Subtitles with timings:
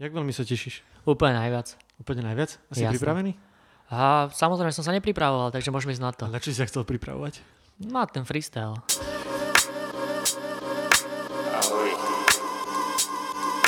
[0.00, 0.80] Jak veľmi sa tešíš?
[1.04, 1.76] Úplne najviac.
[2.00, 2.56] Úplne najviac?
[2.72, 2.96] Asi Jasné.
[2.96, 3.36] pripravený?
[3.92, 6.24] A samozrejme som sa nepripravoval, takže môžeme ísť na to.
[6.24, 7.44] A na čo si sa chcel pripravovať?
[7.84, 8.80] Na ten freestyle.
[11.52, 11.90] Ahoj.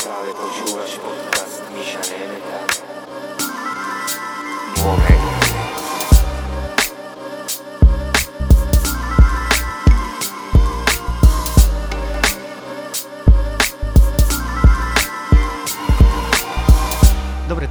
[0.00, 2.58] Práve počúvaš podcast Miša Nemeta.
[4.80, 5.11] Moment.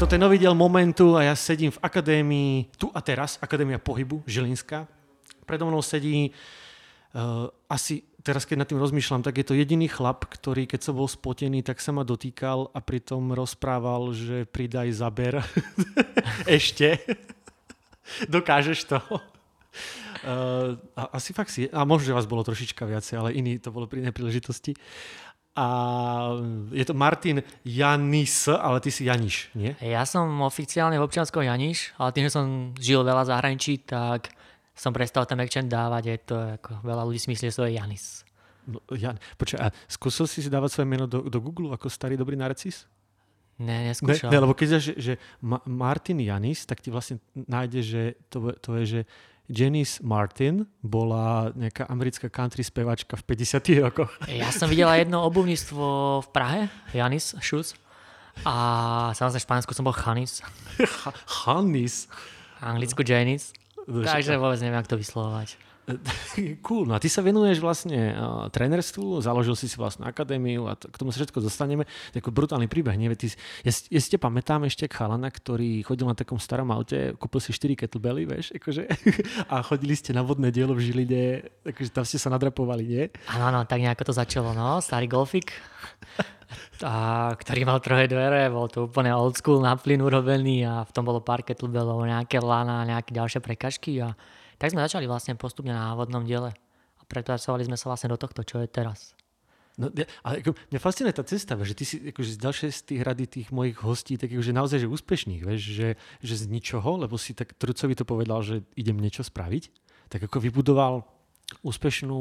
[0.02, 4.26] Toto je nový diel Momentu a ja sedím v akadémii, tu a teraz, Akadémia pohybu,
[4.26, 4.90] Žilinská.
[5.46, 6.34] Predo mnou sedí
[7.14, 10.98] uh, asi, teraz keď nad tým rozmýšľam, tak je to jediný chlap, ktorý keď som
[10.98, 15.46] bol spotený, tak sa ma dotýkal a pritom rozprával, že pridaj zaber.
[16.50, 16.98] Ešte.
[18.34, 18.98] Dokážeš to.
[20.26, 23.70] Uh, a asi fakt si, a možno, že vás bolo trošička viacej, ale iný to
[23.70, 24.74] bolo pri inej príležitosti.
[25.52, 25.68] A
[26.72, 29.76] je to Martin Janis, ale ty si Janiš, nie?
[29.84, 32.46] Ja som oficiálne v občianskom Janiš, ale tým, že som
[32.80, 34.32] žil veľa zahraničí, tak
[34.72, 36.04] som prestal ten accent dávať.
[36.06, 38.24] Je to ako veľa ľudí si myslí, že to je Janis.
[38.64, 42.16] No, Jan, počkaj, a skúsil si si dávať svoje meno do, do Google ako starý
[42.16, 42.88] dobrý narcis?
[43.60, 44.32] Ne, Ne, neskúšal.
[44.32, 48.80] ne, lebo keď že, že Ma- Martin Janis, tak ti vlastne nájde, že to, to
[48.82, 49.02] je, že
[49.52, 54.12] Janice Martin bola nejaká americká country spevačka v 50 rokoch.
[54.32, 55.86] Ja som videla jedno obuvníctvo
[56.24, 56.62] v Prahe,
[56.96, 57.76] Janis Shoes.
[58.48, 60.40] A samozrejme v Španielsku som bol Janis.
[62.64, 63.52] v Anglicku Janis.
[63.86, 65.60] Takže vôbec neviem, ako to vyslovovať.
[66.66, 70.78] Cool, no a ty sa venuješ vlastne uh, trénerstvu, založil si si vlastnú akadémiu a
[70.78, 71.90] to, k tomu sa všetko dostaneme.
[72.14, 73.12] Ako brutálny príbeh, nie?
[73.14, 73.28] Ty,
[73.66, 77.52] ja, ja si ťa pamätám ešte chalana, ktorý chodil na takom starom aute, kúpil si
[77.54, 78.84] 4 kettlebelly, vieš, akože,
[79.54, 81.24] a chodili ste na vodné dielo v Žiline,
[81.66, 83.04] akože tam ste sa nadrapovali, nie?
[83.32, 85.52] Áno, áno, tak nejako to začalo, no, starý golfik,
[86.86, 90.92] a, ktorý mal troje dvere, bol to úplne old school, na plyn urobený a v
[90.94, 94.14] tom bolo pár kettlebellov, nejaké lana, nejaké ďalšie prekažky a
[94.62, 96.54] tak sme začali vlastne postupne na vodnom diele
[96.94, 99.18] a prepracovali sme sa vlastne do tohto, čo je teraz.
[99.82, 99.90] No,
[100.22, 103.24] ale ako, mňa fascinuje tá cesta, že ty si akože z ďalšej z tých rady
[103.26, 105.90] tých mojich hostí, tak akože naozaj že úspešných, vieš, že,
[106.22, 109.74] že z ničoho, lebo si tak trucovi to povedal, že idem niečo spraviť,
[110.14, 111.02] tak ako vybudoval
[111.66, 112.20] úspešnú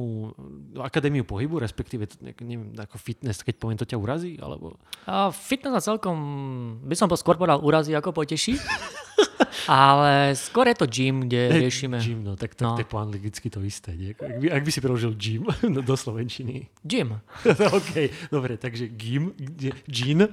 [0.73, 4.81] no, akadémiu pohybu, respektíve, to, neviem, ako fitness, keď poviem, to ťa urazí, alebo...
[5.07, 6.17] A fitness ma celkom,
[6.83, 8.57] by som bol skôr povedal urazí ako poteší,
[9.67, 11.99] ale skôr je to gym, kde riešime.
[12.01, 12.77] Gym, no, tak to, No.
[12.77, 14.13] to je po anglicky to isté, nie?
[14.15, 16.69] Ak by, ak by si preložil gym no, do slovenčiny.
[16.85, 17.19] Gym.
[17.79, 17.93] OK,
[18.31, 19.33] dobre, takže gym,
[19.89, 20.29] gin,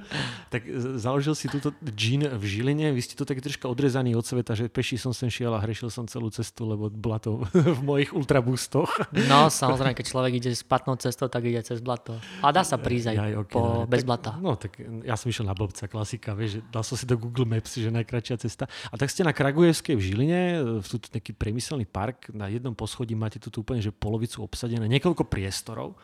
[0.52, 0.64] tak
[1.00, 4.68] založil si túto gin v Žiline, vy ste to taký troška odrezaný od sveta, že
[4.68, 7.42] peši som sem šiel a hrešil som celú cestu, lebo bola to
[7.78, 9.10] v mojich ultrabustoch.
[9.28, 12.18] No samozrejme, keď človek ide spatnou cestou, tak ide cez blato.
[12.44, 14.30] A dá sa prísť aj Jaj, ok, po, dobre, bez tak, blata.
[14.38, 17.78] No tak ja som išiel na blbca, klasika, vieš, dal som si do Google Maps,
[17.78, 18.66] že najkračšia cesta.
[18.90, 20.40] A tak ste na Kragujevskej v Žiline,
[20.82, 25.30] v tu nejaký priemyselný park, na jednom poschodí máte tu úplne, že polovicu obsadené, niekoľko
[25.30, 25.94] priestorov.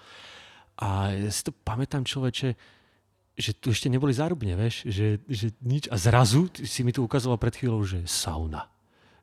[0.78, 2.54] A ja si to pamätám človeče,
[3.34, 5.90] že tu ešte neboli zárubne, vieš, že, že nič.
[5.90, 8.70] A zrazu si mi tu ukazoval pred chvíľou, že sauna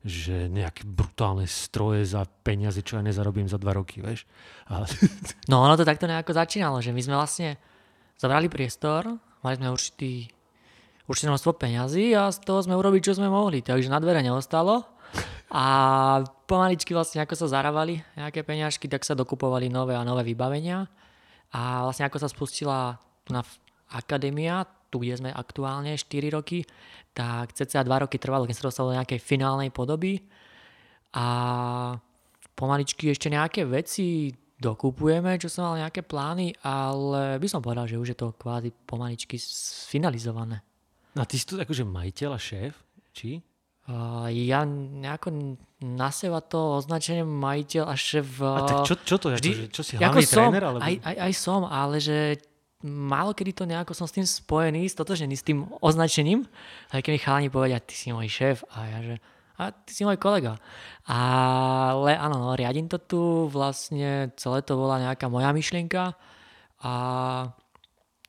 [0.02, 4.26] že nejaké brutálne stroje za peniaze, čo ja nezarobím za dva roky, vieš.
[4.66, 4.82] A,
[5.50, 7.62] No ono to takto nejako začínalo, že my sme vlastne
[8.18, 9.14] zabrali priestor,
[9.46, 10.26] mali sme určitý,
[11.12, 13.60] určité množstvo peňazí a z toho sme urobili, čo sme mohli.
[13.60, 14.88] Takže na dvere neostalo.
[15.52, 15.66] A
[16.48, 20.88] pomaličky vlastne ako sa zarábali nejaké peňažky, tak sa dokupovali nové a nové vybavenia.
[21.52, 22.96] A vlastne ako sa spustila
[23.28, 23.44] tu na
[23.92, 26.64] akadémia, tu kde sme aktuálne 4 roky,
[27.12, 30.24] tak cca 2 roky trvalo, keď sa dostalo do nejakej finálnej podoby.
[31.12, 31.28] A
[32.56, 38.00] pomaličky ešte nejaké veci dokupujeme, čo som mal nejaké plány, ale by som povedal, že
[38.00, 40.64] už je to kvázi pomaličky sfinalizované.
[41.16, 42.74] A ty si tu akože majiteľ a šéf,
[43.12, 43.44] či?
[44.32, 48.40] Ja nejako na seba to označenie majiteľ a šéf...
[48.40, 49.36] A tak čo, čo to je?
[49.42, 50.64] vždy, Akože, čo si hlavný som, tréner?
[50.64, 50.80] Alebo...
[50.86, 52.40] aj, aj, aj som, ale že
[52.86, 56.48] málo kedy to nejako som s tým spojený, stotožený s tým označením.
[56.94, 59.16] Aj keď mi chalani povedia, ty si môj šéf a ja že
[59.62, 60.58] a ty si môj kolega.
[61.06, 66.18] Ale áno, no, riadím to tu, vlastne celé to bola nejaká moja myšlienka
[66.82, 66.94] a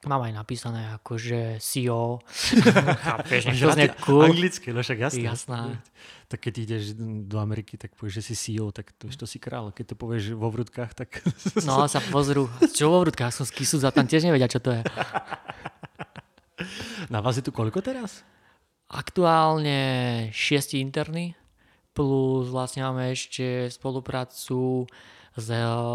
[0.07, 2.19] mám aj napísané akože CEO.
[3.07, 4.27] Chápeš, znie cool.
[4.27, 5.27] Anglické, no však jasné.
[5.31, 5.79] Jasná.
[6.27, 6.85] Tak keď ideš
[7.29, 9.71] do Ameriky, tak povieš, že si CEO, tak to, to si král.
[9.71, 11.23] Keď to povieš vo vrútkach, tak...
[11.69, 14.83] No sa pozrú, čo vo vrútkach som z Kisuza, tam tiež nevedia, čo to je.
[17.13, 18.27] Na vás je tu koľko teraz?
[18.91, 21.39] Aktuálne šiesti interní,
[21.95, 24.89] plus vlastne máme ešte spoluprácu
[25.37, 25.49] s,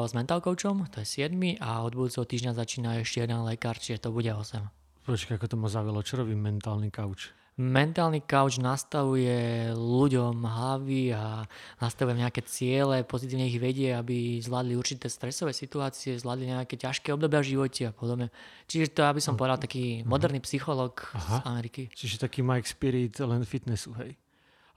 [0.07, 4.07] s mental coachom, to je 7 a od budúceho týždňa začína ešte jeden lekár, čiže
[4.07, 4.61] to bude 8.
[5.07, 6.03] Počkaj, ako to ma zaujalo.
[6.03, 7.31] Čo robí mentálny kauč?
[7.57, 11.41] Mentálny couch nastavuje ľuďom hlavy a
[11.81, 17.41] nastavuje nejaké ciele, pozitívne ich vedie, aby zvládli určité stresové situácie, zvládli nejaké ťažké obdobia
[17.41, 18.29] v živote a podobne.
[18.69, 21.41] Čiže to, aby som povedal, taký moderný psycholog z.
[21.49, 21.89] Ameriky.
[21.97, 24.13] Čiže taký Mike Spirit len fitnessu, hej?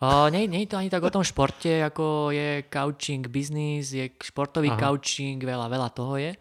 [0.00, 4.08] O, nie, nie je to ani tak o tom športe, ako je couching business, je
[4.16, 4.80] športový Aha.
[4.88, 6.32] couching, veľa, veľa toho je.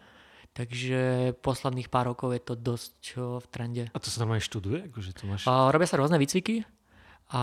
[0.56, 1.00] Takže
[1.44, 3.84] posledných pár rokov je to dosť o, v trende.
[3.92, 4.88] A to sa normálne študuje?
[4.88, 5.44] Akože to máš...
[5.44, 6.64] A robia sa rôzne výcviky
[7.30, 7.42] a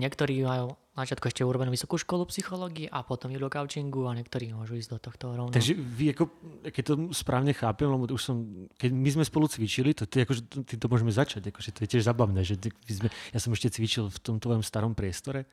[0.00, 0.74] niektorí majú
[1.04, 4.90] začiatku ešte urobenú vysokú školu psychológie a potom idú do couchingu a niektorí môžu ísť
[4.94, 5.54] do tohto rovno.
[5.54, 6.24] Takže vy ako,
[6.70, 10.66] keď to správne chápem, lebo už som, keď my sme spolu cvičili, to ty, akože,
[10.66, 13.74] ty to môžeme začať, akože to je tiež zabavné, že ty, sme, ja som ešte
[13.74, 15.46] cvičil v tom tvojom starom priestore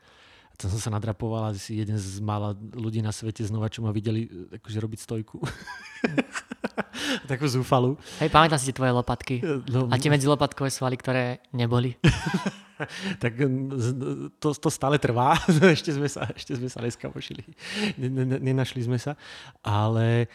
[0.50, 3.84] a tam som sa nadrapoval a si jeden z mála ľudí na svete znova, čo
[3.84, 5.38] ma videli akože robiť stojku.
[7.32, 7.96] Takú zúfalú.
[8.18, 9.36] Hej, pamätám si tie tvoje lopatky.
[9.70, 11.96] No, A tie medzilopatkové svaly, ktoré neboli.
[13.24, 13.96] tak z-
[14.36, 15.40] to, to stále trvá.
[15.76, 17.44] ešte, sme sa, ešte sme sa neskamošili.
[17.98, 19.16] Ne- ne- Nenašli sme sa.
[19.62, 20.28] Ale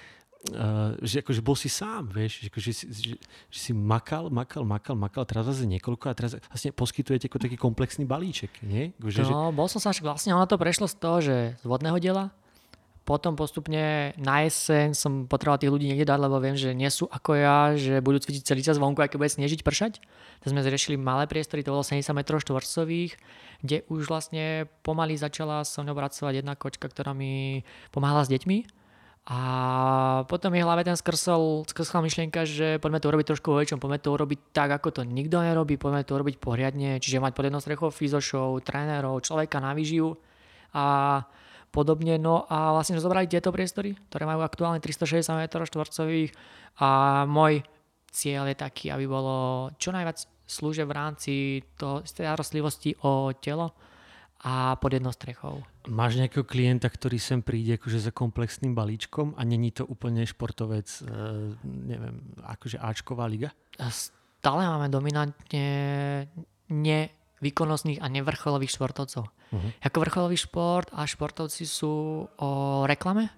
[0.52, 3.12] uh, že akože bol si sám, vieš, že, akože si, že,
[3.46, 7.56] že si makal, makal, makal, makal, teraz zase niekoľko a teraz vlastne poskytujete ako taký
[7.60, 8.96] komplexný balíček, nie?
[8.96, 11.64] Akože, že, No, bol som sa však vlastne, ono to prešlo z toho, že z
[11.64, 12.32] vodného diela,
[13.04, 17.08] potom postupne na jeseň som potreboval tých ľudí niekde dať, lebo viem, že nie sú
[17.08, 19.92] ako ja, že budú cvičiť celý čas vonku, aj keď bude snežiť, pršať.
[20.44, 23.12] Tak sme riešili malé priestory, to bolo 70 m štvorcových,
[23.64, 28.80] kde už vlastne pomaly začala so mnou pracovať jedna kočka, ktorá mi pomáhala s deťmi.
[29.30, 29.40] A
[30.26, 34.10] potom je hlave ten skrsol, skrsla myšlienka, že poďme to urobiť trošku väčšom, poďme to
[34.16, 37.88] urobiť tak, ako to nikto nerobí, poďme to urobiť poriadne, čiže mať pod jednou strechou
[37.92, 40.16] fyzošov, trénerov, človeka na výživu
[40.72, 41.20] a
[41.70, 42.18] podobne.
[42.18, 46.30] No a vlastne zobrali tieto priestory, ktoré majú aktuálne 360 m štvorcových
[46.82, 47.62] a môj
[48.10, 51.32] cieľ je taký, aby bolo čo najviac slúže v rámci
[51.78, 53.70] toho starostlivosti o telo
[54.40, 55.60] a pod jednou strechou.
[55.86, 60.88] máš nejakého klienta, ktorý sem príde akože za komplexným balíčkom a není to úplne športovec,
[61.04, 63.52] uh, neviem, akože Ačková liga?
[63.76, 65.68] Stále máme dominantne
[67.40, 69.24] nevýkonnostných a nevrcholových športovcov.
[69.24, 69.70] Uh-huh.
[69.80, 72.50] Ako vrcholový šport a športovci sú o
[72.84, 73.32] reklame,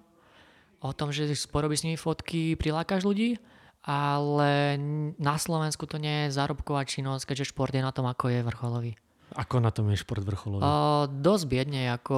[0.83, 3.39] o tom, že porobíš s nimi fotky, prilákaš ľudí,
[3.87, 4.79] ale
[5.19, 8.93] na Slovensku to nie je zárobková činnosť, keďže šport je na tom, ako je vrcholový.
[9.33, 10.61] Ako na tom je šport vrcholový?
[10.61, 12.17] O, dosť biedne, ako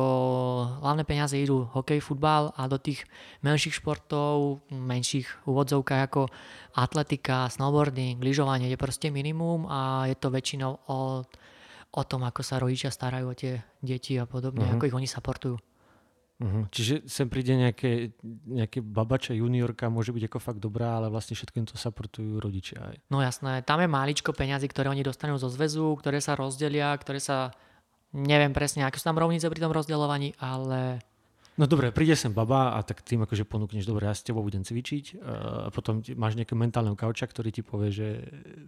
[0.82, 3.06] hlavné peniaze idú hokej, futbal a do tých
[3.46, 6.26] menších športov, menších úvodzovkách ako
[6.74, 11.22] atletika, snowboarding, lyžovanie je proste minimum a je to väčšinou o,
[11.94, 14.76] o tom, ako sa rodičia starajú o tie deti a podobne, uh-huh.
[14.78, 15.56] ako ich oni supportujú.
[16.34, 16.66] Uh-huh.
[16.74, 18.18] Čiže sem príde nejaké,
[18.50, 22.82] nejaké babača juniorka, môže byť ako fakt dobrá, ale vlastne všetkým to supportujú rodičia.
[22.82, 22.96] Aj.
[23.06, 27.22] No jasné, tam je máličko peňazí, ktoré oni dostanú zo zväzu, ktoré sa rozdelia, ktoré
[27.22, 27.54] sa,
[28.10, 30.98] neviem presne, aké sú tam rovnice pri tom rozdeľovaní, ale
[31.54, 34.66] No dobre, príde sem baba a tak tým akože ponúkneš, dobre, ja s tebou budem
[34.66, 38.08] cvičiť a potom máš nejakého mentálneho kauča, ktorý ti povie, že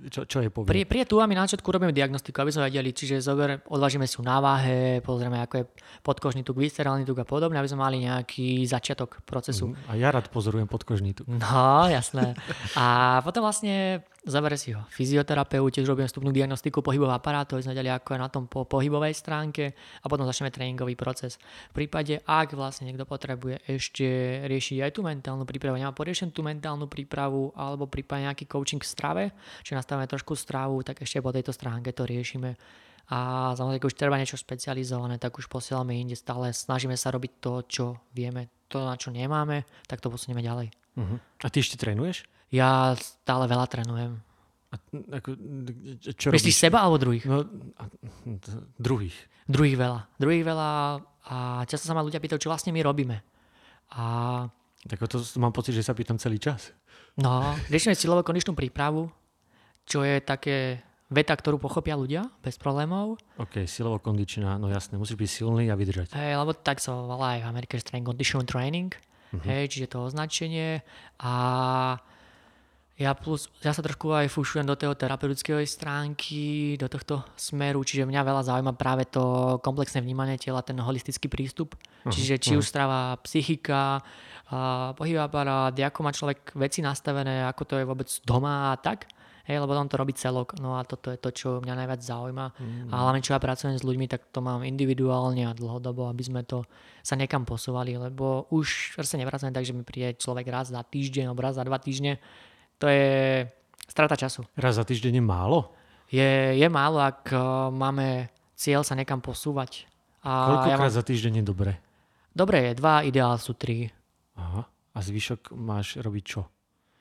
[0.07, 0.71] čo, čo je povie.
[0.71, 4.07] Pri, pri tu a my na začiatku robíme diagnostiku, aby sme vedeli, čiže zober, odvážime
[4.07, 5.65] si na váhe, pozrieme, ako je
[6.07, 9.75] podkožný tuk, viscerálny tuk a podobne, aby sme mali nejaký začiatok procesu.
[9.91, 11.27] A ja rád pozorujem podkožný tuk.
[11.27, 12.39] No, jasné.
[12.79, 17.73] A potom vlastne zabere si ho fyzioterapeut, tiež robíme vstupnú diagnostiku pohybového aparátu, aby sme
[17.79, 21.39] vedeli, ako je na tom po pohybovej stránke a potom začneme tréningový proces.
[21.71, 24.07] V prípade, ak vlastne niekto potrebuje ešte
[24.51, 28.91] riešiť aj tú mentálnu prípravu, nemá poriešenú tú mentálnu prípravu alebo prípadne nejaký coaching v
[28.91, 29.25] strave,
[29.63, 32.59] čiže nastavíme trošku stravu, tak ešte po tejto stránke to riešime.
[33.07, 36.51] A samozrejme, keď už treba niečo špecializované, tak už posielame inde stále.
[36.51, 38.51] Snažíme sa robiť to, čo vieme.
[38.75, 40.75] To, na čo nemáme, tak to posunieme ďalej.
[40.99, 41.23] Uh-huh.
[41.23, 42.27] A ty ešte trénuješ?
[42.49, 44.23] Ja stále veľa trénujem.
[44.67, 44.75] A,
[45.15, 45.29] ako,
[46.15, 46.63] čo Myslíš robíš?
[46.63, 47.25] seba alebo druhých?
[47.25, 47.85] No, a,
[48.27, 49.17] d- druhých.
[49.47, 50.01] Druhých veľa.
[50.17, 50.71] Druhých veľa
[51.27, 51.37] a
[51.67, 53.19] často sa ma ľudia pýtajú, čo vlastne my robíme.
[53.93, 54.05] A
[54.87, 56.71] Tak to mám pocit, že sa pýtam celý čas.
[57.19, 59.11] no, riešime silovú kondičnú prípravu,
[59.83, 63.19] čo je také veta, ktorú pochopia ľudia bez problémov.
[63.39, 66.15] OK, silovo kondičná, no jasné, musíš byť silný a vydržať.
[66.15, 68.91] Hej, lebo tak sa volá aj v Amerike Strength Condition Training.
[69.31, 69.43] Uh-huh.
[69.43, 70.83] Hej, čiže to označenie.
[71.19, 71.35] A
[72.97, 78.09] ja plus, ja sa trošku aj fušujem do tej terapeutickej stránky, do tohto smeru, čiže
[78.09, 81.77] mňa veľa zaujíma práve to komplexné vnímanie tela, ten holistický prístup.
[81.77, 82.09] Uh-huh.
[82.09, 82.65] Čiže či uh-huh.
[82.65, 84.01] už strava, psychika,
[84.47, 89.11] a pohyb aparát, ako má človek veci nastavené, ako to je vôbec doma a tak.
[89.47, 90.59] Hej, lebo on to robí celok.
[90.59, 92.47] No a toto je to, čo mňa najviac zaujíma.
[92.59, 92.91] Mm.
[92.91, 96.43] A hlavne, čo ja pracujem s ľuďmi, tak to mám individuálne a dlhodobo, aby sme
[96.43, 96.67] to
[97.07, 101.31] sa nekam posúvali, lebo už sa nepracujem tak, že mi príde človek raz za týždeň
[101.31, 102.19] alebo raz za dva týždne.
[102.79, 103.45] To je
[103.89, 104.45] strata času.
[104.57, 105.73] Raz za týždeň je málo?
[106.13, 107.41] Je, je málo, ak eh,
[107.73, 109.89] máme cieľ sa nekam posúvať.
[110.27, 111.73] A Koľkokrát ja mám, za týždeň je dobre?
[112.37, 113.89] dobre je, dva, ideál sú tri.
[114.37, 114.69] Aha.
[114.69, 116.45] A zvyšok máš robiť čo?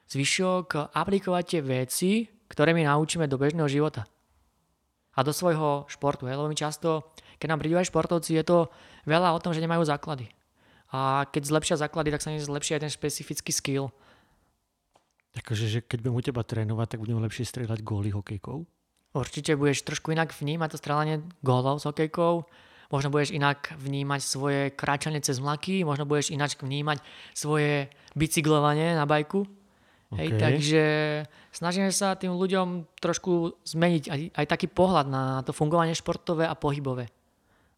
[0.08, 2.12] Zvyšok eh, aplikovať tie veci,
[2.48, 4.08] ktoré my naučíme do bežného života.
[5.16, 6.28] A do svojho športu.
[6.28, 6.40] Hej?
[6.40, 8.68] Lebo my často, keď nám prídu aj športovci, je to
[9.08, 10.28] veľa o tom, že nemajú základy.
[10.92, 13.96] A keď zlepšia základy, tak sa zlepší aj ten špecifický skill.
[15.36, 18.64] Akože, že keď budem u teba trénovať, tak budem lepšie strieľať góly hokejkou?
[19.16, 22.44] Určite budeš trošku inak vnímať to strelanie gólov s hokejkou,
[22.92, 27.00] možno budeš inak vnímať svoje kráčanie cez mlaky, možno budeš ináč vnímať
[27.36, 29.48] svoje bicyklovanie na bajku.
[30.16, 30.40] Hej, OK.
[30.40, 30.84] takže
[31.52, 36.56] snažíme sa tým ľuďom trošku zmeniť aj, aj taký pohľad na to fungovanie športové a
[36.56, 37.12] pohybové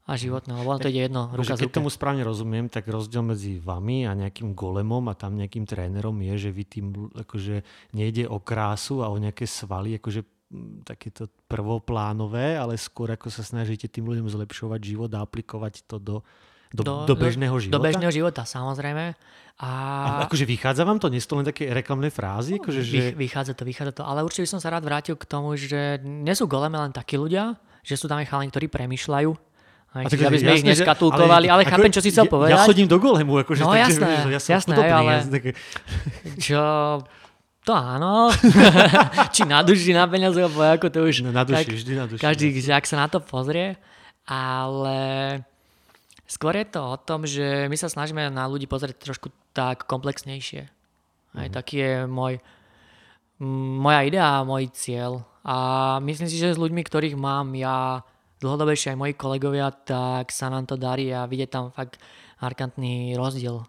[0.08, 1.78] a životné, lebo ono to ide jedno, ruka Akože z keď ruke.
[1.78, 6.48] tomu správne rozumiem, tak rozdiel medzi vami a nejakým golemom a tam nejakým trénerom je,
[6.48, 7.56] že vy tým akože
[7.92, 13.44] nejde o krásu a o nejaké svaly, akože mm, takéto prvoplánové, ale skôr ako sa
[13.44, 16.16] snažíte tým ľuďom zlepšovať život a aplikovať to do,
[16.72, 17.76] do, do, bežného života.
[17.76, 19.16] Do bežného života, samozrejme.
[19.58, 21.10] A, A akože vychádza vám to?
[21.10, 22.62] Nie sú to len také reklamné frázy?
[22.62, 22.96] Akože, že...
[23.12, 24.04] Vych- Vychádza to, vychádza to.
[24.06, 27.18] Ale určite by som sa rád vrátil k tomu, že nie sú goleme len takí
[27.18, 29.32] ľudia, že sú tam aj chalani, ktorí premyšľajú.
[30.00, 32.32] A čiže aby sme ich jasné, že- neskatulkovali, ale, ako- chápem, čo si chcel ja,
[32.32, 32.52] povedať.
[32.54, 35.22] Ja chodím do golemu, akože No, takže, jasné, že ja som jasné, chudobný, ale- ja
[35.28, 35.52] také,
[36.38, 36.62] Čo...
[37.64, 38.32] To áno.
[39.36, 41.20] Či na duši, na peniaze, alebo ako to už...
[41.22, 42.22] No, na duši, tak vždy na duši.
[42.22, 43.76] Každý, ak sa na to pozrie.
[44.24, 44.98] Ale
[46.24, 50.64] skôr je to o tom, že my sa snažíme na ľudí pozrieť trošku tak komplexnejšie.
[51.34, 51.54] Aj Mhm.
[51.54, 52.40] taký je môj,
[53.78, 55.28] moja idea, môj cieľ.
[55.44, 55.56] A
[56.00, 58.00] myslím si, že s ľuďmi, ktorých mám ja
[58.42, 61.98] dlhodobejšie aj moji kolegovia, tak sa nám to darí a vidieť tam fakt
[62.38, 63.66] markantný rozdiel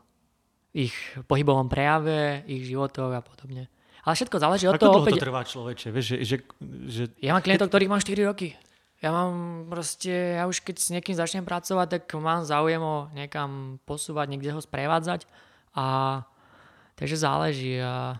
[0.77, 0.95] ich
[1.27, 3.67] pohybovom prejave, ich životoch a podobne.
[4.05, 5.15] Ale všetko záleží od Ako toho dlho opäť...
[5.19, 5.89] to trvá človeče?
[5.91, 6.37] Vieš, že, že,
[6.87, 8.55] že Ja mám klientov, ktorých mám 4 roky.
[8.99, 13.79] Ja mám proste, ja už keď s niekým začnem pracovať, tak mám záujem ho niekam
[13.87, 15.23] posúvať, niekde ho sprevádzať
[15.79, 16.27] a
[16.99, 18.19] takže záleží a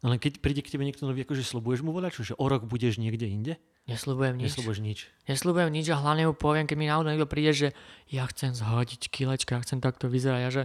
[0.00, 2.64] no len keď príde k tebe niekto nový, akože slubuješ mu voľačo, že o rok
[2.64, 3.54] budeš niekde inde?
[3.86, 4.46] Nesľubujem nič.
[4.52, 4.98] Neslubuješ nič.
[5.26, 7.68] Nesľubujem nič a hlavne mu poviem, keď mi náhodou niekto príde, že
[8.08, 10.62] ja chcem zhodiť kilečka, chcem takto vyzerať a že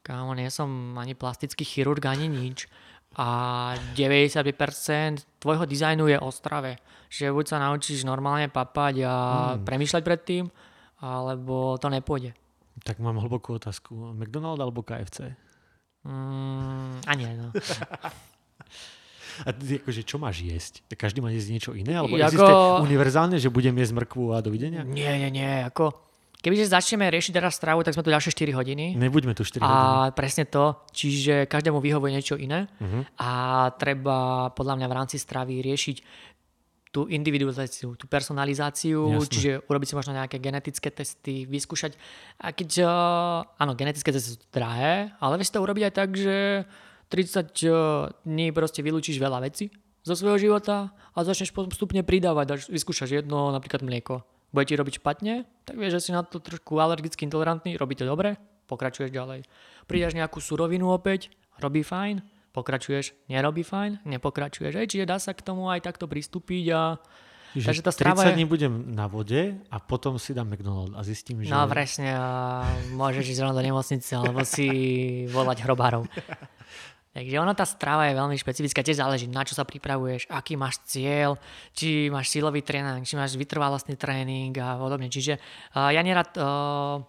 [0.00, 2.68] kámo, nie som ani plastický chirurg, ani nič.
[3.18, 4.46] A 95%
[5.38, 6.78] tvojho dizajnu je o strave.
[7.10, 9.14] Že buď sa naučíš normálne papať a
[9.58, 9.66] Hmm.
[9.66, 10.46] premýšľať predtým,
[11.02, 12.38] alebo to nepôjde.
[12.80, 14.14] Tak mám hlbokú otázku.
[14.14, 15.34] McDonald alebo KFC?
[16.06, 17.50] Mm, a nie, no.
[19.40, 20.84] A ty, akože, čo máš jesť?
[20.90, 21.94] Každý má jesť niečo iné?
[21.94, 22.54] Alebo Jako- existuje
[22.84, 24.82] univerzálne, že budem jesť mrkvu a dovidenia?
[24.82, 25.52] Nie, nie, nie.
[25.64, 25.92] Ako,
[26.38, 28.94] kebyže začneme riešiť teraz stravu, tak sme tu ďalšie 4 hodiny.
[28.94, 29.68] Nebuďme tu 4 hodiny.
[29.70, 33.00] A presne to, čiže každému vyhovuje niečo iné Mhm.
[33.16, 33.30] a
[33.74, 34.16] treba
[34.50, 35.96] podľa mňa v rámci stravy riešiť
[36.90, 39.30] tú individualizáciu, tú personalizáciu, Jasné.
[39.30, 41.94] čiže urobiť si možno nejaké genetické testy, vyskúšať.
[42.36, 42.90] A keď, uh,
[43.54, 46.66] áno, genetické testy sú drahé, ale vieš to urobiť aj tak, že
[47.10, 52.62] 30 uh, dní proste vylúčiš veľa vecí zo svojho života a začneš postupne pridávať, dáš,
[52.72, 54.24] vyskúšaš jedno, napríklad mlieko.
[54.50, 58.08] Bude ti robiť špatne, tak vieš, že si na to trošku alergicky intolerantný, robí to
[58.08, 59.46] dobre, pokračuješ ďalej.
[59.86, 64.74] Pridaš nejakú surovinu opäť, robí fajn, pokračuješ, nerobí fajn, nepokračuješ.
[64.74, 66.98] Hej, čiže dá sa k tomu aj takto pristúpiť a
[67.50, 70.94] Čiže takže tá strava 30 je- dní budem na vode a potom si dám McDonald
[70.94, 71.50] a zistím, že...
[71.50, 72.62] No presne, a
[72.94, 74.70] môžeš ísť rovno do nemocnice alebo si
[75.26, 76.06] volať hrobárov.
[77.10, 80.78] Takže ono, tá strava je veľmi špecifická, tiež záleží, na čo sa pripravuješ, aký máš
[80.86, 81.34] cieľ,
[81.74, 85.10] či máš silový tréning, či máš vytrvalostný tréning a podobne.
[85.10, 85.42] Čiže
[85.74, 87.02] uh, ja nerad uh,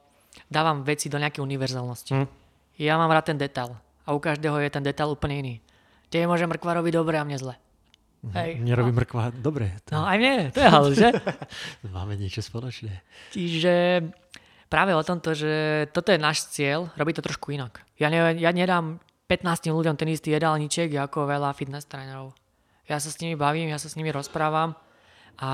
[0.50, 2.18] dávam veci do nejakej univerzálnosti.
[2.18, 2.28] Hm.
[2.82, 5.56] Ja mám rád ten detail a u každého je ten detail úplne iný.
[6.10, 7.56] Tie môže mrkva robiť dobre a mne zle.
[8.22, 8.62] Hej.
[8.62, 9.34] Mne robí mrkva.
[9.34, 11.10] Dobre, to No aj mne, to je hal, že?
[11.96, 13.02] máme niečo spoločné.
[13.34, 14.06] Čiže
[14.70, 17.82] práve o tomto, že toto je náš cieľ, robiť to trošku inak.
[17.98, 22.36] Ja, ne, ja nedám 15 ľuďom ten istý jedálniček ako veľa fitness trénerov.
[22.84, 24.76] Ja sa s nimi bavím, ja sa s nimi rozprávam
[25.40, 25.52] a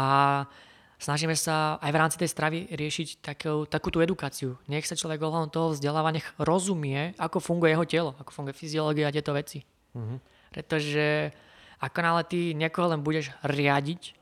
[0.97, 4.57] snažíme sa aj v rámci tej stravy riešiť takú, takú tú edukáciu.
[4.65, 9.13] Nech sa človek ohľadom toho vzdeláva, nech rozumie, ako funguje jeho telo, ako funguje fyziológia
[9.13, 9.61] a tieto veci.
[10.49, 11.29] Pretože
[11.77, 14.17] ako nále ty niekoho len budeš riadiť,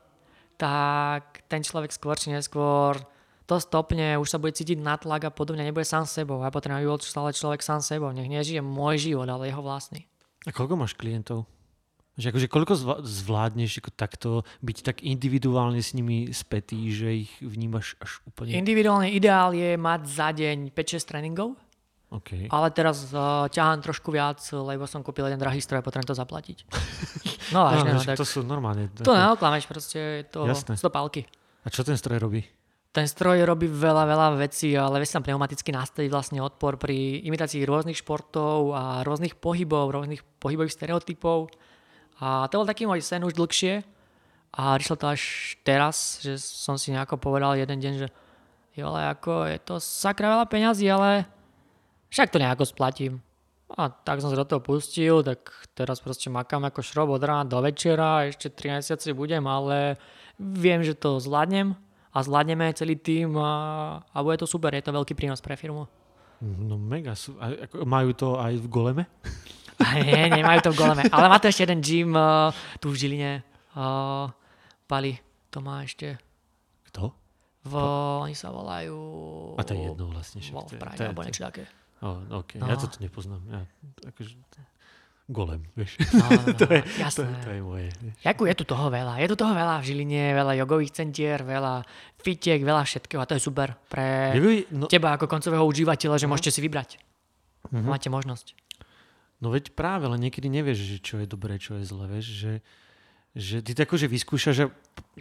[0.60, 3.00] tak ten človek skôr či neskôr
[3.46, 6.42] to stopne, už sa bude cítiť natlak a podobne, nebude sám sebou.
[6.42, 8.10] Ja potrebujem, aby bol stále človek sám sebou.
[8.10, 10.10] Nech nežije môj život, ale jeho vlastný.
[10.46, 11.46] A koľko máš klientov?
[12.16, 12.74] Že akože koľko
[13.04, 14.30] zvládneš ako takto
[14.64, 18.56] byť tak individuálne s nimi spätý, že ich vnímaš až úplne...
[18.56, 21.60] Individuálny ideál je mať za deň 5-6 tréningov
[22.06, 22.46] OK.
[22.46, 26.14] Ale teraz uh, ťahám trošku viac, lebo som kúpil jeden drahý stroj a potrebujem to
[26.14, 26.58] zaplatiť.
[27.50, 28.86] No vážne, no, že tak to sú normálne.
[28.94, 30.78] to neoklameš, proste je to Jasné.
[30.78, 31.26] 100 pálky.
[31.66, 32.46] A čo ten stroj robí?
[32.96, 37.68] Ten stroj robí veľa, veľa vecí, ale vie sa pneumaticky nastaviť vlastne odpor pri imitácii
[37.68, 41.52] rôznych športov a rôznych pohybov, rôznych pohybových stereotypov.
[42.24, 43.84] A to bol taký môj sen už dlhšie.
[44.56, 45.20] A prišlo to až
[45.60, 48.08] teraz, že som si nejako povedal jeden deň, že
[48.80, 51.28] jo, ale ako je to sakra veľa peňazí, ale
[52.08, 53.20] však to nejako splatím.
[53.76, 57.44] A tak som sa do toho pustil, tak teraz proste makám ako šrob od rána
[57.44, 60.00] do večera, ešte 3 mesiace budem, ale
[60.40, 61.76] viem, že to zvládnem
[62.16, 63.52] a zvládneme celý tým a,
[64.00, 65.84] a bude to super, je to veľký prínos pre firmu.
[66.40, 67.12] No mega.
[67.12, 69.04] Sú, a, ako, majú to aj v goleme?
[70.00, 72.48] Nie, nemajú to v goleme, ale má to ešte jeden gym uh,
[72.80, 73.44] tu v Žiline.
[73.76, 74.32] Uh,
[74.88, 75.20] Pali,
[75.52, 76.16] to má ešte.
[76.88, 77.12] Kto?
[77.68, 77.74] V,
[78.24, 78.96] oni sa volajú...
[79.58, 80.40] A to je jedno vlastne.
[80.40, 81.64] Však, to to je- alebo to niečo také.
[82.00, 82.56] Oh, okay.
[82.56, 82.68] No.
[82.72, 83.44] Ja toto nepoznám.
[83.52, 83.60] Ja,
[84.08, 84.32] akože,
[85.26, 85.98] golem, vieš.
[86.14, 87.26] No, no, to, je, to, jasné.
[87.42, 87.90] to je moje.
[87.98, 88.14] vieš.
[88.22, 89.18] Jako je tu toho veľa.
[89.18, 91.82] Je tu toho veľa v Žiline, veľa jogových centier, veľa
[92.22, 96.30] fitiek, veľa všetkého a to je super pre Nebuj, no, teba ako koncového užívateľa, že
[96.30, 97.02] môžete si vybrať.
[97.74, 97.86] Mhm.
[97.90, 98.54] Máte možnosť.
[99.42, 102.52] no veď práve, ale niekedy nevieš, že čo je dobré, čo je zlé, vieš, že,
[103.36, 104.64] že ty to akože vyskúšaš, že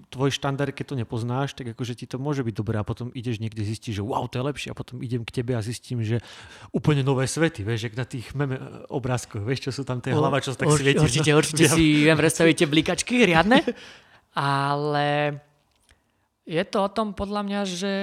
[0.07, 3.43] tvoj štandard, keď to nepoznáš, tak akože ti to môže byť dobré a potom ideš
[3.43, 6.23] niekde zistíš, že wow, to je lepšie a potom idem k tebe a zistím, že
[6.71, 8.55] úplne nové svety, vieš, jak na tých meme
[8.87, 11.03] obrázkoch, vieš, čo sú tam tie hlava, čo sa tak Ur- svieti.
[11.03, 11.43] Určite, no.
[11.43, 13.59] určite Ja- si viem predstaviť tie blikačky riadne,
[14.31, 15.39] ale
[16.47, 17.93] je to o tom podľa mňa, že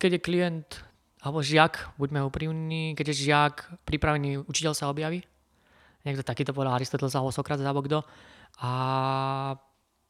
[0.00, 0.68] keď je klient
[1.20, 3.54] alebo žiak, buďme úprimní, keď je žiak
[3.84, 5.20] pripravený, učiteľ sa objaví.
[6.08, 8.00] Niekto takýto povedal Aristoteles alebo Sokrates alebo kto.
[8.58, 8.70] A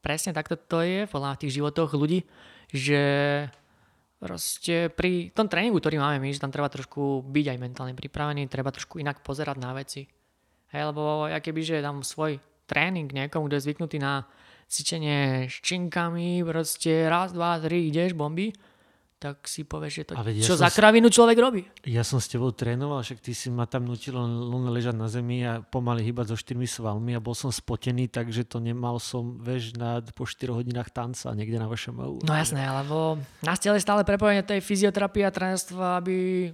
[0.00, 2.24] presne takto to je podľa v tých životoch ľudí,
[2.72, 3.02] že
[4.18, 8.50] proste pri tom tréningu, ktorý máme my, že tam treba trošku byť aj mentálne pripravený,
[8.50, 10.08] treba trošku inak pozerať na veci.
[10.74, 14.28] Hej, lebo ja keby, že dám svoj tréning niekomu, kto je zvyknutý na
[14.68, 18.52] cvičenie s činkami, proste raz, dva, tri, ideš, bomby,
[19.18, 21.66] tak si povieš, že to veď čo za kravinu človek robí.
[21.82, 25.42] Ja som s tebou trénoval, však ty si ma tam nutil len, ležať na zemi
[25.42, 29.74] a pomaly hýbať so štyrmi svalmi a bol som spotený, takže to nemal som, vieš,
[29.74, 32.16] na, po 4 hodinách tanca niekde na vašom EU.
[32.22, 36.48] No jasné, lebo na tele je stále prepojenie tej fyzioterapie a trénerstva, aby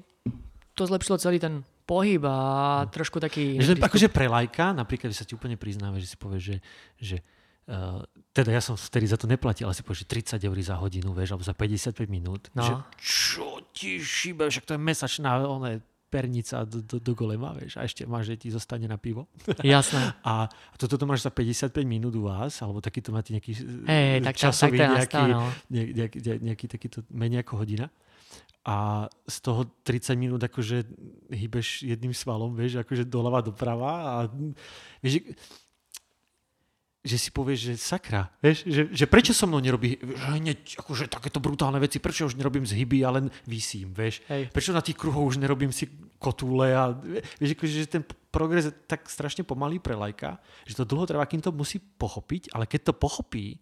[0.72, 3.60] to zlepšilo celý ten pohyb a trošku taký...
[3.60, 6.56] Že, akože pre lajka, napríklad, že sa ti úplne priznáva, že si povieš, že,
[6.96, 7.16] že
[8.34, 11.16] teda ja som vtedy za to neplatil, ale si povieš, že 30 eur za hodinu,
[11.16, 12.52] vieš, alebo za 55 minút.
[12.52, 12.64] No.
[12.64, 15.80] Že, čo ti šíbe, však to je mesačná one,
[16.14, 19.26] pernica do, do, do golema, vieš, a ešte máš, že ti zostane na pivo.
[19.66, 20.14] Jasné.
[20.22, 20.46] A
[20.78, 23.58] toto to máš za 55 minút u vás, alebo takýto máte nejaký
[23.90, 27.42] Hej, eh, tak, tak, tak časový to je nejaký, ne, nejaký, ne- nejaký takýto menej
[27.42, 27.90] ako hodina.
[28.64, 30.86] A z toho 30 minút akože
[31.34, 34.16] hýbeš jedným svalom, vieš, akože doľava doprava a
[35.02, 35.34] vieš,
[37.04, 41.12] že, si povieš, že sakra, vieš, že, že prečo so mnou nerobí že hneď akože
[41.12, 44.24] takéto brutálne veci, prečo už nerobím z hyby a len vysím, vieš.
[44.32, 44.48] Hej.
[44.48, 45.84] Prečo na tých kruhoch už nerobím si
[46.16, 46.96] kotúle a
[47.36, 51.28] vieš, akože, že ten progres je tak strašne pomalý pre lajka, že to dlho trvá,
[51.28, 53.60] kým to musí pochopiť, ale keď to pochopí,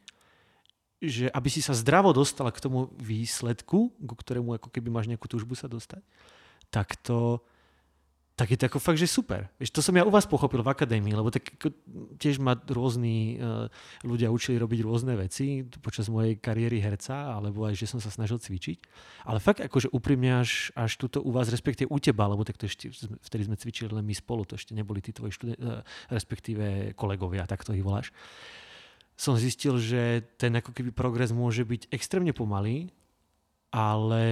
[1.02, 5.26] že aby si sa zdravo dostal k tomu výsledku, ku ktorému ako keby máš nejakú
[5.26, 5.98] túžbu sa dostať,
[6.70, 7.42] tak to,
[8.33, 9.53] tak je to ako fakt, že super.
[9.61, 11.53] Vieš, to som ja u vás pochopil v akadémii, lebo tak
[12.16, 13.68] tiež ma rôzni uh,
[14.03, 18.40] ľudia učili robiť rôzne veci počas mojej kariéry herca, alebo aj, že som sa snažil
[18.40, 18.79] cvičiť.
[19.29, 22.64] Ale fakt akože úprimne až, až tuto u vás, respektíve u teba, lebo tak to
[22.64, 22.88] ešte,
[23.21, 27.45] vtedy sme cvičili len my spolu, to ešte neboli tí tvoji študen- uh, respektíve kolegovia,
[27.45, 28.11] tak to ich voláš
[29.12, 32.90] som zistil, že ten ako keby progres môže byť extrémne pomalý,
[33.73, 34.25] ale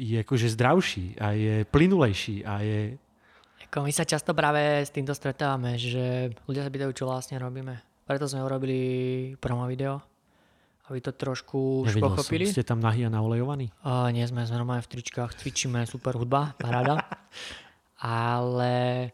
[0.00, 2.80] je akože zdravší a je plynulejší a je...
[3.68, 7.76] Ako my sa často práve s týmto stretávame, že ľudia sa pýtajú, čo vlastne robíme.
[8.08, 8.80] Preto sme urobili
[9.36, 10.00] promo video,
[10.88, 12.48] aby to trošku už Nevidel pochopili.
[12.48, 13.68] Som, ste tam nahý a naolejovaní?
[13.84, 17.04] Uh, nie sme, sme normálne v tričkách, cvičíme, super hudba, paráda.
[18.00, 19.12] Ale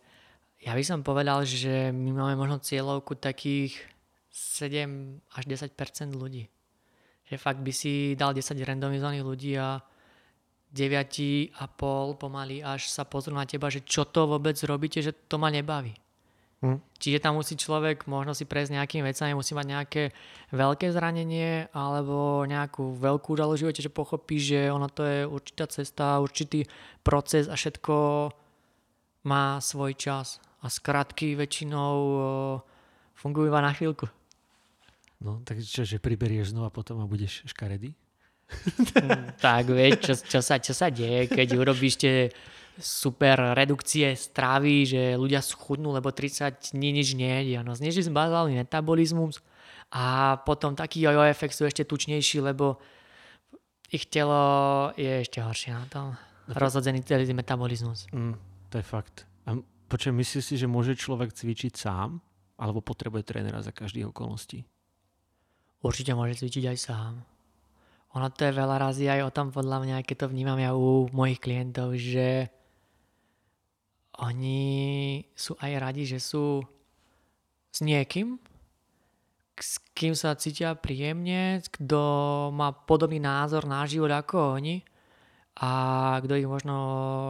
[0.62, 3.75] ja by som povedal, že my máme možno cieľovku takých
[4.31, 6.47] 7 až 10% ľudí.
[7.27, 9.83] Že fakt by si dal 10 randomizovaných ľudí a
[10.75, 11.55] 9,5
[12.19, 15.95] pomaly až sa pozrú na teba, že čo to vôbec robíte, že to ma nebaví.
[16.65, 16.81] Hm.
[16.97, 20.03] Čiže tam musí človek možno si prejsť nejakými vecami, musí mať nejaké
[20.51, 26.25] veľké zranenie alebo nejakú veľkú udalosť živote, že pochopí, že ono to je určitá cesta,
[26.25, 26.65] určitý
[27.05, 27.95] proces a všetko
[29.29, 30.41] má svoj čas.
[30.65, 31.95] A skratky väčšinou
[33.13, 34.09] fungujú iba na chvíľku.
[35.21, 37.93] No, tak čo, že priberieš znova potom a budeš škaredý?
[39.45, 42.14] tak vieš, čo, čo, sa, čo sa deje, keď urobíš tie
[42.79, 47.62] super redukcie stravy, že ľudia schudnú, lebo 30 dní nič nejedia.
[47.62, 49.38] No znižili sme bazálny metabolizmus
[49.95, 52.83] a potom taký jojo efekt sú ešte tučnejší, lebo
[53.95, 56.07] ich telo je ešte horšie na tom.
[56.51, 58.11] Rozhodzený celý metabolizmus.
[58.11, 58.35] Mm,
[58.69, 59.23] to je fakt.
[59.47, 59.55] A
[59.87, 62.19] počujem, myslíš si, že môže človek cvičiť sám?
[62.55, 64.62] Alebo potrebuje trénera za každých okolností?
[65.83, 67.12] Určite môže cvičiť aj sám.
[68.14, 71.11] Ono to je veľa razy aj o tom, podľa mňa, keď to vnímam ja u
[71.11, 72.46] mojich klientov, že
[74.22, 74.62] oni
[75.35, 76.62] sú aj radi, že sú
[77.74, 78.38] s niekým,
[79.59, 81.98] s kým sa cítia príjemne, kto
[82.55, 84.87] má podobný názor na život ako oni
[85.59, 85.70] a
[86.22, 86.74] kto ich možno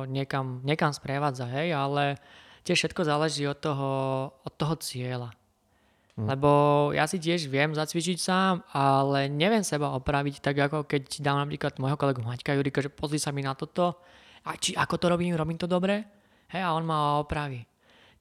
[0.08, 2.16] niekam, niekam sprevádza, hej, ale
[2.64, 3.92] tiež všetko záleží od toho,
[4.40, 5.32] od toho cieľa.
[6.14, 6.30] Hm.
[6.30, 6.50] Lebo
[6.94, 11.74] ja si tiež viem zacvičiť sám, ale neviem seba opraviť tak, ako keď dám napríklad
[11.82, 13.98] môjho kolegu Maťka Jurika, že pozri sa mi na toto,
[14.44, 16.04] a či ako to robím, robím to dobre,
[16.54, 17.66] hej, a on ma opraví.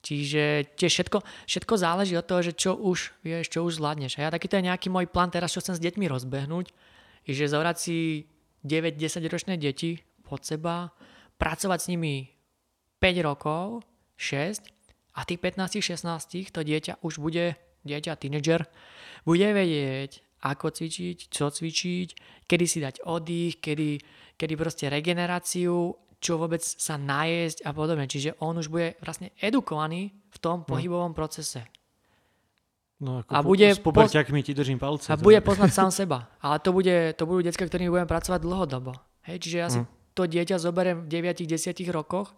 [0.04, 4.20] Čiže tiež všetko, všetko záleží od toho, že čo už vieš, čo už zvládneš.
[4.20, 6.76] A ja taký to je nejaký môj plán teraz, čo chcem s deťmi rozbehnúť,
[7.24, 8.28] že zobrať si
[8.68, 10.92] 9-10 ročné deti pod seba,
[11.40, 12.36] pracovať s nimi
[13.00, 13.88] 5 rokov,
[14.20, 14.64] 6
[15.16, 18.66] a tých 15-16 to dieťa už bude dieťa, tínedžer,
[19.24, 22.08] bude vedieť, ako cvičiť, čo cvičiť,
[22.48, 23.90] kedy si dať oddych, kedy,
[24.36, 28.08] kedy proste regeneráciu, čo vôbec sa najesť a podobne.
[28.08, 31.68] Čiže on už bude vlastne edukovaný v tom pohybovom procese.
[33.04, 35.12] No ako A bude s poberťakmi ti držím palce.
[35.12, 36.32] A bude poznať sám seba.
[36.40, 38.96] Ale to, bude, to budú decka, ktorými budem pracovať dlhodobo.
[39.28, 39.88] Hej, čiže ja si Hm.
[40.16, 42.36] to dieťa zoberiem v 9-10 rokoch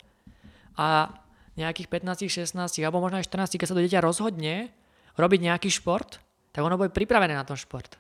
[0.77, 1.09] a
[1.57, 4.69] nejakých 15-16 alebo možno aj 14, keď sa to dieťa rozhodne
[5.15, 6.19] robiť nejaký šport,
[6.51, 7.99] tak ono bude pripravené na ten šport.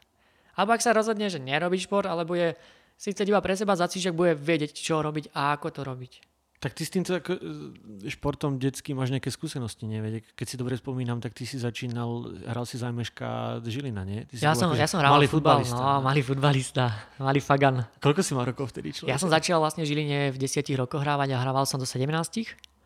[0.55, 2.55] Alebo ak sa rozhodne, že nerobí šport, ale bude
[2.95, 6.13] si chce iba pre seba zacvičiť, bude vedieť, čo robiť a ako to robiť.
[6.55, 9.99] Tak ty s týmto ako, e, športom detským máš nejaké skúsenosti, nie?
[9.99, 14.23] Veď Keď si dobre spomínam, tak ty si začínal, hral si zájmeška Žilina, nie?
[14.31, 15.77] Ty Ja som, ja som hral malý futbal, futbalista.
[15.77, 16.85] no, malý futbalista,
[17.19, 17.83] malý fagan.
[17.99, 19.11] Koľko si mal rokov vtedy človek?
[19.11, 22.07] Ja som začal vlastne v Žiline v 10 rokoch hrávať a hrával som do 17.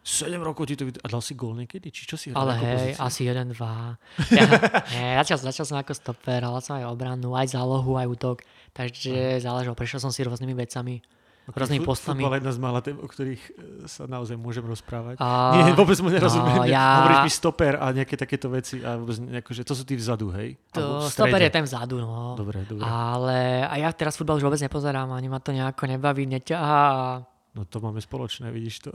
[0.02, 0.84] 7 rokov ti to...
[0.84, 1.88] vyd- A dal si gól niekedy?
[1.88, 2.42] Či čo si hral?
[2.42, 3.04] Ale hej, pozíciu?
[3.04, 4.00] asi jeden, dva.
[4.32, 4.46] Ja,
[4.90, 8.38] nie, začal, začal som ako stoper, ale som aj obranu, aj zálohu, aj útok.
[8.72, 11.04] Takže záležalo, prešiel som si rôznymi vecami,
[11.48, 12.22] rôznymi Fut- postami.
[12.22, 13.52] Futbal je jedna z mála tém, o ktorých e,
[13.84, 15.18] sa naozaj môžem rozprávať.
[15.18, 16.56] A- Nie, vôbec mu nerozumiem.
[16.56, 18.80] no, ja- Hovoríš mi stoper a nejaké takéto veci.
[18.80, 20.62] A vôbec nejako, že to sú tí vzadu, hej?
[20.72, 22.34] To, stoper je ten vzadu, no.
[22.34, 22.82] Dobre, dobre.
[22.82, 27.26] Ale a ja teraz futbal už vôbec nepozerám, ani ma to nejako nebaví, neťahá.
[27.58, 28.90] No to máme spoločné, vidíš to.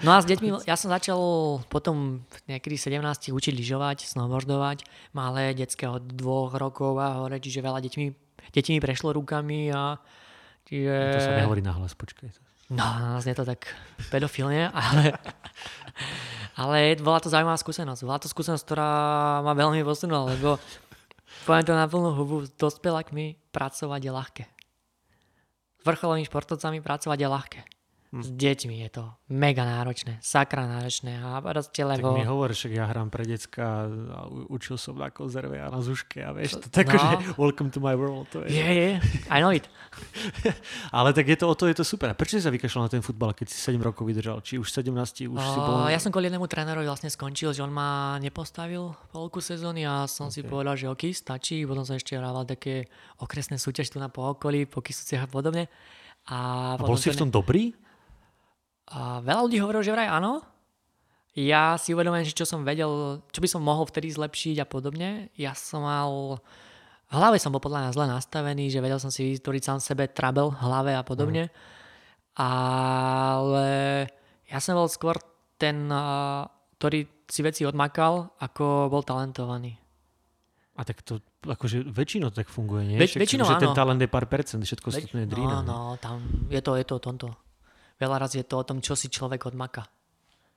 [0.00, 1.20] No a s deťmi, ja som začal
[1.68, 7.84] potom niekedy 17 učiť lyžovať, snowboardovať, malé detské od dvoch rokov a hore, čiže veľa
[7.84, 8.06] deťmi,
[8.56, 10.00] detí mi prešlo rukami a
[10.64, 10.94] čiže...
[11.20, 12.32] To sa nehovorí nahlas, počkaj.
[12.72, 13.68] No, znie to tak
[14.08, 15.12] pedofilne, ale,
[16.62, 18.00] ale bola to zaujímavá skúsenosť.
[18.08, 18.90] Bola to skúsenosť, ktorá
[19.44, 20.56] ma veľmi posunula, lebo
[21.44, 24.44] poviem to na plnú hubu, s dospelákmi pracovať je ľahké.
[25.82, 27.60] S vrcholovými športovcami pracovať je ľahké.
[28.12, 32.12] S deťmi je to mega náročné, sakra náročné a proste Tak lebo...
[32.12, 36.20] mi hovor, však ja hrám pre decka a učil som na konzerve a na zuške
[36.20, 36.76] a vieš, to No.
[36.76, 37.08] tak, že
[37.40, 38.28] welcome to my world.
[38.36, 38.52] To je.
[38.52, 38.90] Je, je,
[39.32, 39.64] I know it.
[40.96, 42.12] Ale tak je to, o to je to super.
[42.12, 44.44] A prečo si sa vykašľal na ten futbal, keď si 7 rokov vydržal?
[44.44, 45.84] Či už 17, už si bol...
[45.84, 50.04] O, ja som kvôli jednému trénerovi vlastne skončil, že on ma nepostavil polku sezóny a
[50.04, 50.36] som okay.
[50.36, 51.64] si povedal, že ok, stačí.
[51.64, 52.92] Potom som ešte hrával také
[53.24, 55.72] okresné súťaž tu na pookolí, po Kisuciach a podobne.
[56.28, 57.72] A, a bol si v tom dobrý?
[58.92, 60.44] A veľa ľudí hovorilo, že vraj áno.
[61.32, 65.32] Ja si uvedomujem, že čo som vedel, čo by som mohol vtedy zlepšiť a podobne.
[65.32, 66.36] Ja som mal...
[67.08, 70.08] V hlave som bol podľa mňa zle nastavený, že vedel som si vytvoriť sám sebe
[70.08, 71.48] trouble v hlave a podobne.
[71.48, 71.52] Mm.
[72.40, 73.68] Ale
[74.48, 75.20] ja som bol skôr
[75.60, 75.88] ten,
[76.80, 79.76] ktorý si veci odmakal, ako bol talentovaný.
[80.76, 82.96] A tak to akože väčšinou tak funguje, nie?
[82.96, 83.76] Však- väčšinou že ten áno.
[83.76, 85.60] talent je pár percent, všetko ostatné je drína.
[85.60, 87.28] no, no, tam je to, je to tomto.
[88.02, 89.86] Veľa raz je to o tom, čo si človek odmaka.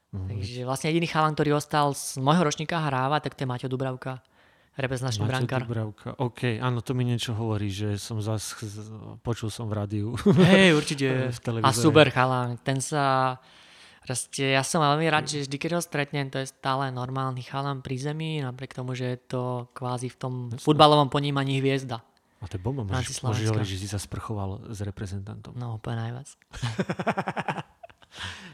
[0.10, 0.18] Mhm.
[0.18, 0.28] Mm.
[0.34, 4.24] Takže vlastne jediný chalan, ktorý ostal z môjho ročníka hráva, tak to je Maťo Dubravka,
[4.80, 5.62] reprezentačný brankár.
[5.68, 6.18] Dubravka.
[6.18, 8.58] OK, áno, to mi niečo hovorí, že som zas,
[9.22, 10.18] počul som v rádiu.
[10.26, 11.06] Hej, určite.
[11.38, 11.70] V televízore.
[11.70, 12.58] A super chalan.
[12.66, 13.36] Ten sa...
[14.06, 17.82] Proste, ja som veľmi rád, že vždy, keď ho stretnem, to je stále normálny chalan
[17.82, 22.06] pri zemi, napriek tomu, že je to kvázi v tom futbalovom ponímaní hviezda.
[22.44, 25.56] A to je bomba, môžeš, môžeš hovoriť, že si sa sprchoval s reprezentantom.
[25.56, 26.30] No, úplne najviac.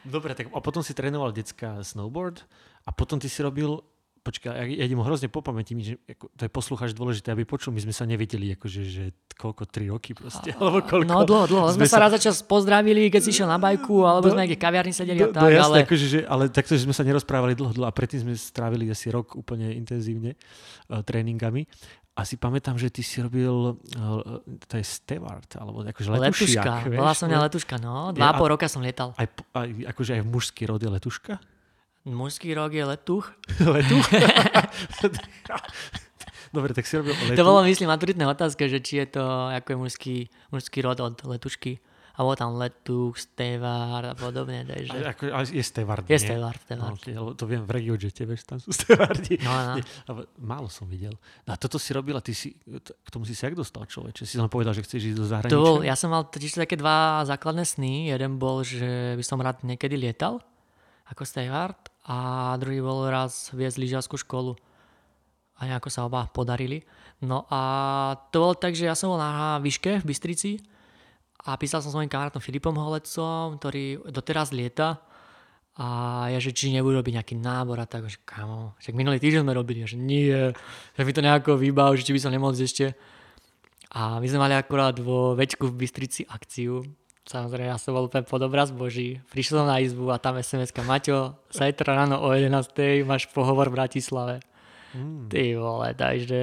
[0.06, 2.42] Dobre, tak a potom si trénoval decka snowboard
[2.82, 3.78] a potom ty si robil,
[4.22, 7.70] počkaj, ja, ja idem hrozne po pamäti, že ako, to je poslucháč dôležité, aby počul,
[7.70, 9.04] my sme sa nevideli akože, že
[9.38, 11.06] koľko, 3 roky proste, alebo koľko.
[11.10, 11.66] No dlho, dlho.
[11.74, 14.46] Sme, Sme sa sa- raz za čas pozdravili, keď si išiel na bajku, alebo sme
[14.46, 15.86] niekde v kaviarni sedeli a No, tak, no jasné, ale...
[15.86, 19.10] akože, že, ale takto, že sme sa nerozprávali dlho, dlho a predtým sme strávili asi
[19.10, 20.34] rok úplne intenzívne
[20.90, 21.66] uh, tréningami.
[22.12, 26.60] A si pamätám, že ty si robil, uh, to je steward, alebo akože letušiak.
[26.60, 28.12] Letuška, bola som mňa letuška, no.
[28.12, 29.16] Dva a pol roka som lietal.
[29.16, 31.40] Aj, aj, akože aj v mužský rod je letuška?
[32.04, 33.32] Mužský rok je letuch.
[33.64, 34.08] Letuch?
[36.52, 37.40] Dobre, tak si robil letu.
[37.40, 39.24] To bolo, myslím, maturitná otázka, že či je to
[39.56, 40.16] ako je mužský,
[40.52, 41.80] mužský rod od letušky.
[42.22, 44.62] A bol tam letuch, stevár a podobne.
[44.62, 44.94] Takže...
[44.94, 46.22] Ale, ako, ale je steward, Je nie?
[46.22, 47.34] stevard, No, stevard.
[47.34, 49.42] to viem v RegioJete, vieš, tam sú stevardi.
[49.42, 49.74] No, no.
[49.74, 49.86] Nie,
[50.38, 51.18] málo som videl.
[51.44, 54.22] No a toto si robil a ty si, k tomu si sa jak dostal človeče?
[54.22, 55.58] Si len povedal, že chceš ísť do zahraničia?
[55.58, 57.94] To bol, ja som mal totiž také dva základné sny.
[58.08, 60.46] Jeden bol, že by som rád niekedy lietal
[61.10, 64.54] ako steward a druhý bol raz viesť lyžiarskú školu.
[65.58, 66.86] A nejako sa oba podarili.
[67.20, 67.60] No a
[68.30, 70.52] to bolo tak, že ja som bol na výške v Bystrici
[71.42, 75.02] a písal som s mojim kamarátom Filipom Holecom, ktorý doteraz lieta
[75.80, 75.88] a
[76.28, 79.56] ja, že či nebudú robiť nejaký nábor a tak, že kamo, však minulý týždeň sme
[79.56, 80.30] robili, že nie,
[80.94, 82.92] že mi to nejako vybav, že či by som nemohol ešte.
[83.92, 86.84] A my sme mali akurát vo Večku v Bystrici akciu.
[87.28, 89.20] Samozrejme, ja som bol úplne pod obraz Boží.
[89.32, 93.08] Prišiel som na izbu a tam SMS-ka Maťo, zajtra ráno o 11.
[93.08, 94.36] máš pohovor v Bratislave.
[94.92, 95.32] Mm.
[95.32, 96.42] Ty vole, takže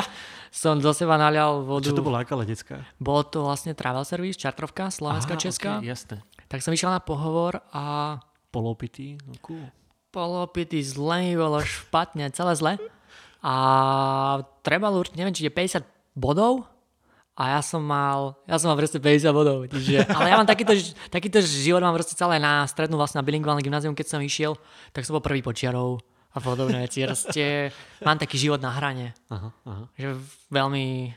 [0.50, 1.94] som do seba nalial vodu.
[1.94, 2.82] Čo to bola, aká letecká?
[2.98, 5.70] Bolo to vlastne travel service, čartrovka, slovenská, Aha, česká.
[5.78, 6.20] Okay, jasné.
[6.50, 8.18] Tak som išiel na pohovor a
[8.50, 9.62] Polopitý, no cool.
[10.10, 12.72] polopity zle mi bolo špatne, celé zle.
[13.46, 13.54] A
[14.66, 15.86] trebalo určite, neviem, či je 50
[16.18, 16.66] bodov
[17.38, 19.70] a ja som mal, ja som mal proste 50 bodov.
[19.70, 20.74] Čiže, ale ja mám takýto,
[21.14, 24.58] takýto život mám proste celé na strednú vlastne na bilingválne gymnázium, keď som išiel,
[24.90, 27.02] tak som bol prvý počiarov a podobné veci.
[27.02, 27.74] Proste
[28.06, 29.84] mám taký život na hrane, Aha, aha.
[29.98, 30.14] že
[30.50, 31.10] veľmi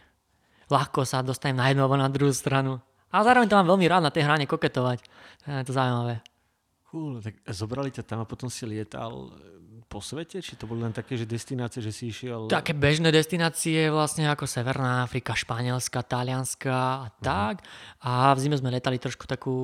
[0.71, 2.81] ľahko sa dostanem na jednu alebo na druhú stranu.
[3.13, 5.05] A zároveň to mám veľmi rád na tej hrane koketovať.
[5.45, 6.25] Je to zaujímavé.
[6.89, 10.41] Cool, tak zobrali ťa tam a potom si lietal e, po svete?
[10.41, 12.49] Či to boli len také, že destinácie, že si išiel...
[12.49, 17.65] Také bežné destinácie vlastne ako Severná Afrika, Španielska, Talianska a tak.
[18.01, 19.57] A v zime sme letali trošku takú,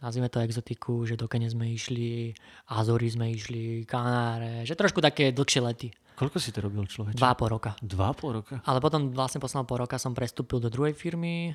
[0.00, 2.36] nazvime to exotiku, že do Kene sme išli,
[2.68, 5.88] Azory sme išli, Kanáre, že trošku také dlhšie lety.
[6.16, 7.16] Koľko si to robil človeč?
[7.16, 7.76] Dva a pol roka.
[7.84, 8.64] Dva a pol roka?
[8.64, 11.52] Ale potom vlastne posledného pol roka som prestúpil do druhej firmy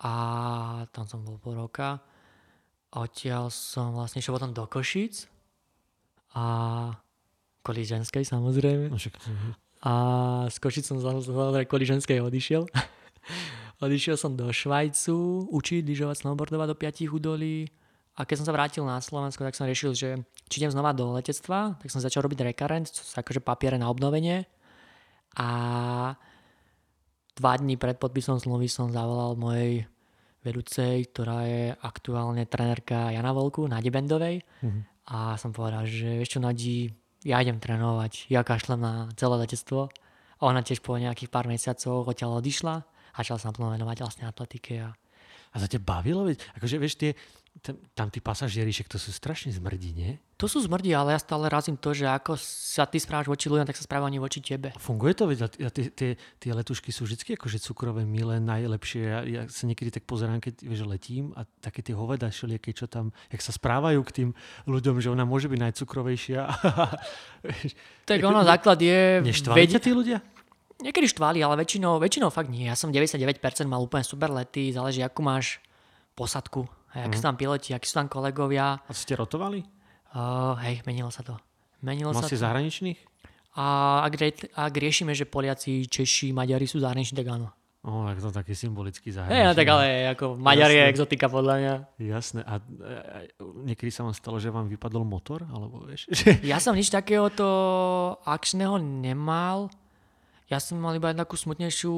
[0.00, 0.12] a
[0.88, 2.00] tam som bol pol roka.
[2.96, 5.28] Odtiaľ som vlastne išiel potom do Košic
[6.32, 6.44] a
[7.60, 8.88] kvôli ženskej samozrejme.
[8.88, 9.20] No však,
[9.84, 9.92] A
[10.48, 12.64] z Košic som samozrejme kvôli ženskej odišiel.
[13.78, 17.70] odišiel som do Švajcu učiť lyžovať, snowboardovať do piatich údolí.
[18.18, 20.08] A keď som sa vrátil na Slovensko, tak som riešil, že
[20.50, 23.86] či idem znova do letectva, tak som začal robiť rekarent, čo sú akože papiere na
[23.86, 24.42] obnovenie.
[25.38, 25.48] A
[27.38, 29.86] dva dní pred podpisom zmluvy som zavolal mojej
[30.42, 34.42] vedúcej, ktorá je aktuálne trenérka Jana Volku na Debendovej.
[34.66, 34.80] Mhm.
[35.08, 36.92] A som povedal, že vieš čo, Nadí,
[37.24, 39.88] ja idem trénovať, ja kašlem na celé letectvo.
[40.38, 44.24] A ona tiež po nejakých pár mesiacov odtiaľ odišla a začala sa naplno venovať vlastne
[44.30, 44.78] atletike.
[44.78, 44.94] A...
[45.50, 46.30] A za ťa bavilo?
[46.54, 47.18] Akože vieš, tie,
[47.58, 50.12] tam, tam tí pasažieri, však to sú strašne zmrdí, nie?
[50.38, 53.66] To sú zmrdi, ale ja stále razím to, že ako sa ty správaš voči ľuďom,
[53.66, 54.70] tak sa správajú oni voči tebe.
[54.78, 55.26] Funguje to?
[55.26, 59.02] Veď, a tie, tie, tie letušky sú vždy akože cukrové, milé, najlepšie.
[59.02, 62.86] Ja, ja sa niekedy tak pozerám, keď vieš, letím a také tie hoveda všelijaké, čo
[62.86, 64.28] tam, jak sa správajú k tým
[64.70, 66.40] ľuďom, že ona môže byť najcukrovejšia.
[68.08, 69.20] Tak ono, základ je...
[69.20, 70.24] Neštvali ťa tí ľudia?
[70.78, 72.70] Niekedy štvali, ale väčšinou, väčšinou fakt nie.
[72.70, 75.58] Ja som 99% mal úplne super lety, záleží, akú máš
[76.14, 78.78] posadku, a akí sú tam piloti, akí sú tam kolegovia.
[78.78, 79.66] A ste rotovali?
[80.14, 81.36] Uh, hej, menilo sa to.
[81.84, 82.42] Menilo Mal sa si to.
[82.46, 82.98] zahraničných?
[83.58, 84.12] A ak,
[84.54, 87.50] ak riešime, že Poliaci, Češi, Maďari sú zahraniční, tak áno.
[87.82, 89.46] O, tak to taký symbolický Hej, zahraničný.
[89.46, 91.74] no, tak ale ako Maďar je exotika podľa mňa.
[92.02, 92.40] Jasné.
[92.42, 95.46] A, e, e, niekedy sa vám stalo, že vám vypadol motor?
[95.46, 96.10] Alebo vieš.
[96.46, 97.46] Ja som nič takéhoto
[98.26, 99.70] akčného nemal.
[100.48, 101.92] Ja som mal iba jednu takú smutnejšiu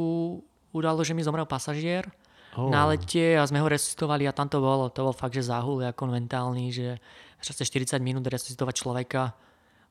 [0.74, 2.10] udalosť, že mi zomrel pasažier
[2.50, 2.66] Oh.
[2.66, 4.90] na lete a sme ho resuscitovali a tam to bolo.
[4.90, 6.98] To bol fakt, že záhul ako mentálny, že
[7.38, 9.38] časte 40 minút resuscitovať človeka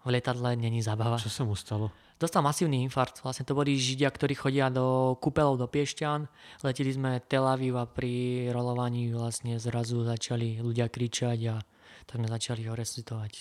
[0.04, 1.16] v lietadle není zábava.
[1.20, 1.92] Čo sa mu stalo?
[2.20, 3.24] Dostal masívny infarkt.
[3.24, 6.28] Vlastne to boli Židia, ktorí chodia do kúpelov do Piešťan.
[6.64, 11.64] Leteli sme Tel Aviv a pri rolovaní vlastne zrazu začali ľudia kričať a
[12.04, 13.32] tak sme začali ho resuscitovať.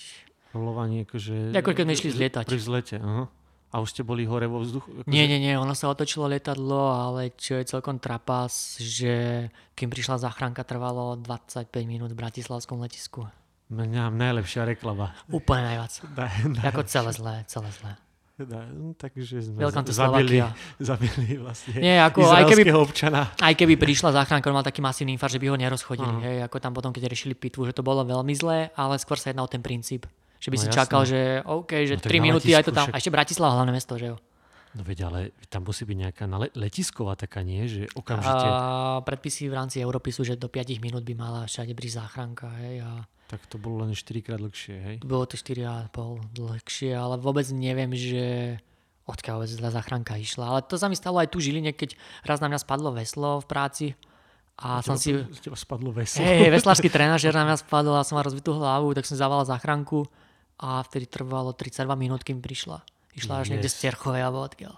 [0.55, 1.59] Rolovanie akože...
[1.59, 2.45] Ako keď sme išli zlietať.
[2.47, 3.27] Pri vzlete, aha.
[3.69, 5.05] A už ste boli hore vo vzduchu?
[5.05, 5.13] Akože...
[5.13, 10.25] Nie, nie, nie, ono sa otočilo lietadlo, ale čo je celkom trapas, že kým prišla
[10.25, 13.29] záchranka, trvalo 25 minút v Bratislavskom letisku.
[13.69, 15.13] Mňa najlepšia reklama.
[15.29, 15.93] Úplne najviac.
[16.73, 17.93] Ako celé zlé, celé zlé.
[18.39, 20.39] Teda, no, takže sme Welcome zabili,
[20.79, 23.35] zabili vlastne Nie, ako aj keby- občana.
[23.35, 26.07] Aj keby prišla záchranka, on mal taký masívny infarkt, že by ho nerozchodili.
[26.07, 26.23] Aha.
[26.23, 29.35] Hej, ako tam potom, keď riešili pitvu, že to bolo veľmi zlé, ale skôr sa
[29.35, 30.07] jedná o ten princíp.
[30.39, 30.79] Že by No si jasné.
[30.79, 32.85] čakal, že OK, že No tak 3 na minúty aj to tam.
[32.85, 34.17] však- A ešte Bratislava, hlavné mesto, že jo.
[34.71, 36.25] No veď, ale tam musí byť nejaká
[36.55, 37.65] letisková taká, nie?
[37.65, 38.61] Že okamžite, A
[39.01, 42.53] predpisy v rámci Európy sú, že do 5 minút by mala všade prísť záchranka.
[42.59, 42.91] Hej, a
[43.27, 44.97] tak to bolo len 4 krát dlhšie, hej?
[45.03, 45.89] bolo to 4,5
[46.31, 48.57] dlhšie, ale vôbec neviem, že
[49.05, 50.45] odkiaľ vôbec zlá záchranka išla.
[50.47, 53.47] Ale to sa mi stalo aj tu Žiline, keď raz na mňa spadlo veslo v
[53.47, 53.87] práci
[54.55, 55.17] a som si...
[55.39, 56.21] Teba spadlo veslo.
[56.21, 60.05] Hej, veslársky trenažer na mňa spadol a som mal rozbitú hlavu, tak som zavolal záchranku
[60.59, 62.83] a vtedy trvalo 32 minút, kým prišla.
[63.15, 63.83] Išla až niekde z Yes.
[63.89, 64.75] Terchovej alebo odkiaľ.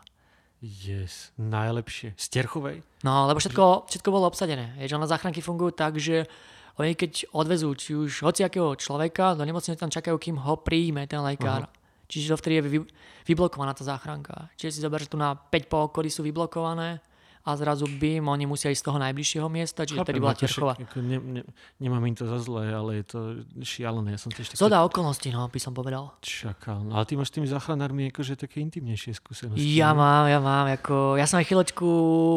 [0.61, 2.13] Yes, najlepšie.
[2.21, 2.85] Z Terchovej?
[3.01, 4.77] No, lebo všetko, všetko bolo obsadené.
[4.77, 6.29] Je, že na záchranky fungujú tak, že
[6.77, 11.21] oni keď odvezú či už hociakého človeka do nemocnice, tam čakajú, kým ho príjme ten
[11.25, 11.69] lekár.
[12.13, 12.79] Čiže dovtedy je vy,
[13.25, 14.53] vyblokovaná tá záchranka.
[14.61, 17.01] Čiže si zober, že tu na 5 po okolí sú vyblokované
[17.41, 20.77] a zrazu bym, oni musia ísť z toho najbližšieho miesta, čiže vtedy bola Terchova.
[20.77, 21.43] Ako ne, ne,
[21.81, 23.21] nemám im to za zlé, ale je to
[23.65, 24.13] šialené.
[24.13, 26.13] Ja som tiež taký Zhoda okolností, no, by som povedal.
[26.21, 26.85] čakal.
[26.85, 29.65] No, ale ty máš s tými záchranármi akože také intimnejšie skúsenosti.
[29.73, 30.05] Ja nie?
[30.05, 31.89] mám, ja mám, ako, ja som aj chvíľočku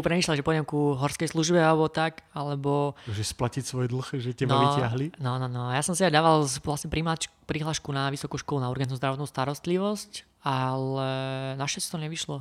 [0.07, 4.55] premýšľal, že pôjdem ku horskej službe alebo tak, alebo Že splatiť svoj dlh, že teba
[4.55, 5.19] no, vyťahli.
[5.19, 8.95] no, no, no, ja som si aj dával vlastne prihlášku na vysokú školu na urgentnú
[8.95, 11.07] zdravotnú starostlivosť, ale
[11.59, 12.37] našťastie to nevyšlo.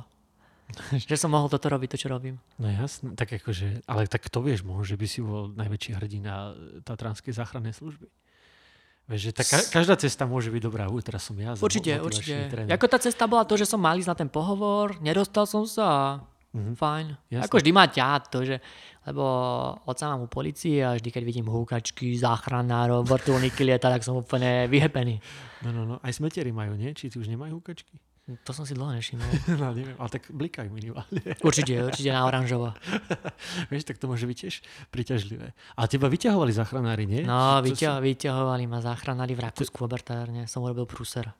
[1.01, 2.39] že som mohol toto robiť, to čo robím.
[2.55, 6.53] No jasné, tak akože, ale tak to vieš, možno, že by si bol najväčší hrdina
[6.81, 8.07] Tatranskej záchrannej služby.
[9.03, 10.87] Vieš, že tá, ka- každá cesta môže byť dobrá.
[10.87, 12.47] Ú, teraz som ja Určite, určite.
[12.47, 12.71] tréner.
[12.71, 15.83] Ako tá cesta bola to, že som mal ísť na ten pohovor, nedostal som sa
[15.83, 16.01] a
[16.53, 16.73] Mhm.
[16.73, 17.05] fajn.
[17.29, 17.43] Jasné.
[17.43, 18.61] Ako vždy ma ťa to, že
[19.03, 19.25] lebo
[19.83, 24.69] otca mám u policie a vždy, keď vidím húkačky, záchranárov, vrtulníky lieta, tak som úplne
[24.69, 25.19] vyhepený.
[25.59, 25.95] No, no, no.
[25.99, 26.93] Aj smetery majú, nie?
[26.93, 27.99] Či už nemajú húkačky?
[28.23, 29.27] To som si dlho nevšimol.
[29.59, 31.19] no, neviem, ale tak blikajú minimálne.
[31.43, 32.71] Určite, určite na oranžovo.
[33.71, 34.55] Vieš, tak to môže byť tiež
[34.95, 35.51] priťažlivé.
[35.51, 37.27] A teba vyťahovali záchranári, nie?
[37.27, 40.41] No, vyťa- vyťahovali ma záchranári v Rakúsku v obertárne.
[40.47, 41.35] Som urobil prúser.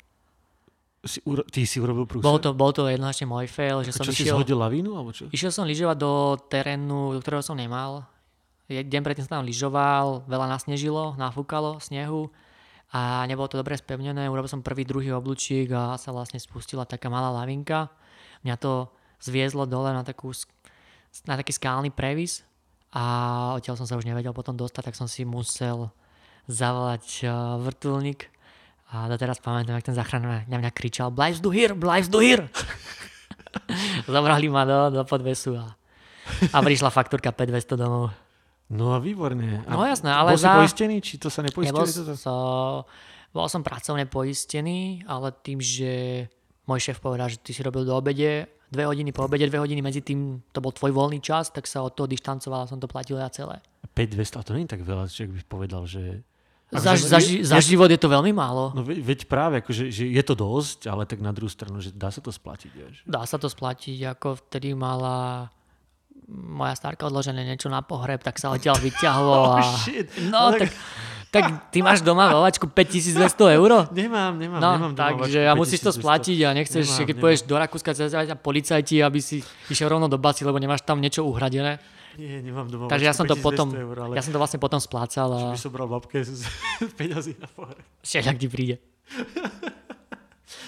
[1.07, 2.27] Si, uro- ty si urobil prúser?
[2.27, 5.15] Bol to, bol to jednoznačne môj fail, že som čo si išiel, zhodil lavínu, alebo
[5.15, 5.31] čo?
[5.31, 8.03] išiel som lyžovať do terénu, do ktorého som nemal.
[8.67, 12.27] Deň predtým som tam lyžoval, veľa nasnežilo, nafúkalo snehu
[12.93, 14.29] a nebolo to dobre spevnené.
[14.29, 17.89] Urobil som prvý, druhý oblúčik a sa vlastne spustila taká malá lavinka.
[18.45, 20.29] Mňa to zviezlo dole na, takú,
[21.25, 22.45] na taký skálny previs
[22.93, 25.89] a odtiaľ som sa už nevedel potom dostať, tak som si musel
[26.45, 28.29] zavolať uh, vrtulník
[28.93, 32.45] a doteraz pamätám, jak ten záchranár na mňa kričal Bleibst du hier, bleibst du hier.
[34.13, 35.73] Zabrali ma do, do podvesu a,
[36.53, 38.13] a prišla faktúrka 5200 domov.
[38.73, 39.61] No a výborne.
[39.63, 42.03] A No jasné, ale bol si za- poistený, či to sa Nebol nepoistili?
[42.03, 42.13] toto?
[42.15, 42.33] so,
[43.29, 46.25] bol som pracovne poistený, ale tým, že
[46.63, 49.79] môj šéf povedal, že ty si robil do obede, dve hodiny po obede, dve hodiny
[49.79, 52.87] medzi tým, to bol tvoj voľný čas, tak sa od toho dištancoval a som to
[52.87, 53.61] platil ja celé.
[53.91, 56.25] 5200, a to nie je tak veľa, že by povedal, že...
[56.71, 58.73] Za, Akože za, ži- za život je to veľmi málo.
[58.73, 62.09] No veď práve, akože, že je to dosť, ale tak na druhú stranu, že dá
[62.09, 62.71] sa to splatiť.
[62.73, 62.95] Vieš.
[63.05, 65.53] Dá sa to splatiť, ako vtedy mala
[66.33, 69.33] moja starka odložené niečo na pohreb, tak sa odtiaľ vyťahlo.
[69.45, 69.61] Oh, a...
[69.79, 70.09] shit.
[70.27, 70.71] No, Ale- tak,
[71.29, 73.17] tak ty máš doma vovačku 5200
[73.53, 73.89] eur?
[73.89, 75.97] Nemám, nemám, No, nemám takže a musíš to 5200.
[75.97, 77.21] splatiť a nechceš, Nemám, keď nemám.
[77.21, 80.97] pôjdeš do Rakúska, cez ťa policajti, aby si išiel rovno do basy, lebo nemáš tam
[80.97, 81.81] niečo uhradené.
[82.13, 84.61] Nie, nemám doma Takže ja som to 5200 potom, Eur, ale ja som to vlastne
[84.61, 86.45] potom splácal že a by som bral babke z
[86.93, 87.81] peňazí na pohreb.
[88.05, 88.75] všelijak ti príde.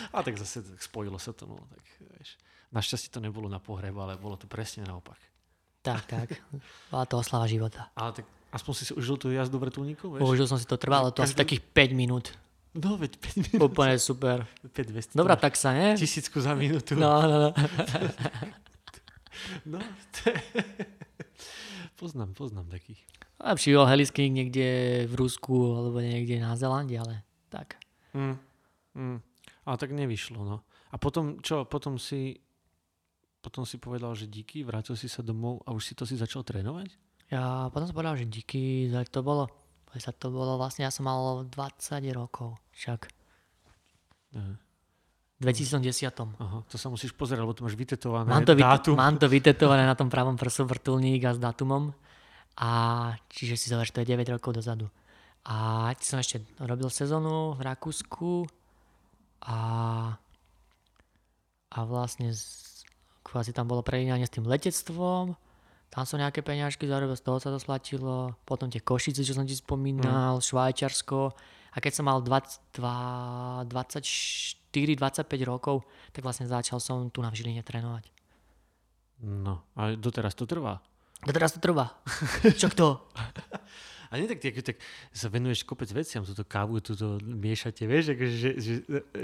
[0.10, 1.46] A tak zase tak spojilo sa to.
[1.46, 1.84] No, tak,
[2.16, 2.40] vieš.
[2.72, 5.22] Našťastie to nebolo na pohreb, ale bolo to presne naopak.
[5.86, 6.28] Tak, tak.
[6.90, 7.94] Bola to oslava života.
[7.94, 10.18] Ale tak aspoň si užil tú jazdu vrtulníkov?
[10.18, 11.62] Užil som si to, trvalo to asi Každý- takých
[11.94, 12.26] 5 minút.
[12.76, 13.72] No, veď 5 minút.
[13.72, 14.50] Úplne super.
[14.66, 15.16] 5 200.
[15.16, 15.96] Dobrá taxa, ne?
[15.96, 16.98] Tisícku za minútu.
[16.98, 17.50] No, no, no.
[19.72, 20.34] no je...
[21.96, 23.00] poznám, poznám takých.
[23.40, 24.68] Lepší bol helisking niekde
[25.08, 27.80] v Rusku alebo niekde na Zelande, ale tak.
[28.16, 28.36] Mm.
[28.96, 29.20] Mm.
[29.68, 30.58] Ale tak nevyšlo, no.
[30.92, 32.40] A potom, čo, potom si
[33.46, 36.42] potom si povedal, že díky, vrátil si sa domov a už si to si začal
[36.42, 36.90] trénovať?
[37.30, 39.46] Ja potom som povedal, že díky, za to bolo,
[39.94, 41.54] to bolo vlastne, ja som mal 20
[42.18, 43.06] rokov, však.
[44.34, 44.66] Aha.
[45.36, 46.16] V 2010.
[46.16, 48.96] Aha, to sa musíš pozerať, lebo to máš vytetované Mám to, dátum.
[48.96, 51.92] mám to vytetované na tom pravom prsu vrtulník a s dátumom.
[52.56, 52.70] A
[53.28, 54.88] čiže si zober, to je 9 rokov dozadu.
[55.44, 58.48] A som ešte robil sezónu v Rakúsku
[59.44, 59.60] a,
[61.70, 62.75] a vlastne z,
[63.36, 65.36] kvázi tam bolo prelínanie s tým letectvom.
[65.92, 68.40] Tam som nejaké peňažky zarobil, z toho sa to splatilo.
[68.48, 71.36] Potom tie Košice, čo som ti spomínal, Švajčiarsko.
[71.76, 72.80] A keď som mal 22,
[73.68, 78.12] 24 24-25 rokov, tak vlastne začal som tu na Žiline trénovať.
[79.24, 80.84] No, a doteraz to trvá.
[81.24, 81.96] Doteraz to trvá.
[82.60, 82.90] Čo to?
[84.16, 84.78] A nie tak, tak, tak
[85.12, 88.74] sa venuješ kopec veciam, túto kávu, túto miešate, vieš, akože, že, že,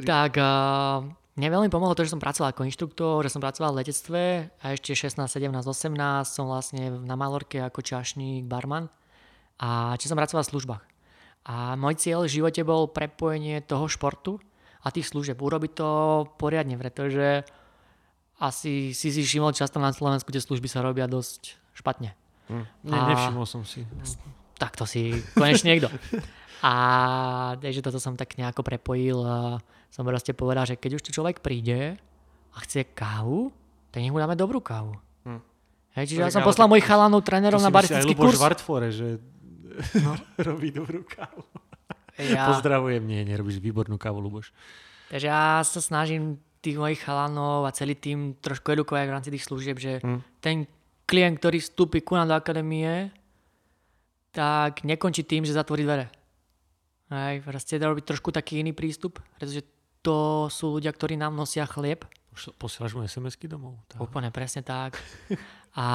[0.04, 1.08] Tak uh,
[1.40, 4.66] mne veľmi pomohlo to, že som pracoval ako inštruktor, že som pracoval v letectve a
[4.76, 5.96] ešte 16, 17, 18
[6.28, 8.92] som vlastne na Malorke ako čašník, barman
[9.56, 10.84] a či som pracoval v službách.
[11.48, 14.44] A môj cieľ v živote bol prepojenie toho športu
[14.84, 15.40] a tých služieb.
[15.40, 15.90] Urobiť to
[16.36, 17.48] poriadne, pretože
[18.42, 22.12] asi si si všimol často na Slovensku, tie služby sa robia dosť špatne.
[22.52, 23.88] hm, ne, nevšimol som si.
[24.62, 25.90] Tak to si konečne niekto.
[26.62, 26.74] A
[27.58, 29.58] takže toto som tak nejako prepojil a
[29.90, 31.98] som proste povedal, že keď už tu človek príde
[32.52, 33.50] a chce kávu,
[33.90, 34.94] tak nech mu dáme dobrú kávu.
[35.26, 35.42] Hm.
[35.98, 38.38] Hej, čiže ja Tak som ale poslal mojich chalanov To trénerov na baristický kurz.
[38.38, 39.18] Vartfore, že
[39.98, 40.14] No.
[40.48, 41.42] robí dobrú kávu.
[42.20, 44.52] Ja, Pozdravujem, nie, nerobíš výbornú kávu, Luboš.
[45.10, 49.42] takže ja sa snažím tých mojich chalanov a celý tým trošku edukovať v rámci tých
[49.42, 50.20] služieb, že Hm.
[50.38, 50.58] ten
[51.04, 53.10] klient, ktorý vstúpi ku nám do akadémie,
[54.32, 56.08] tak nekončí tým, že zatvorí dvere.
[57.12, 59.68] Hej, proste dá robiť trošku taký iný prístup, pretože
[60.00, 62.08] to sú ľudia, ktorí nám nosia chlieb.
[62.32, 63.84] Už Posielaš mu SMS-ky domov?
[63.92, 64.00] Tá.
[64.00, 64.96] Úplne presne tak.
[65.76, 65.88] A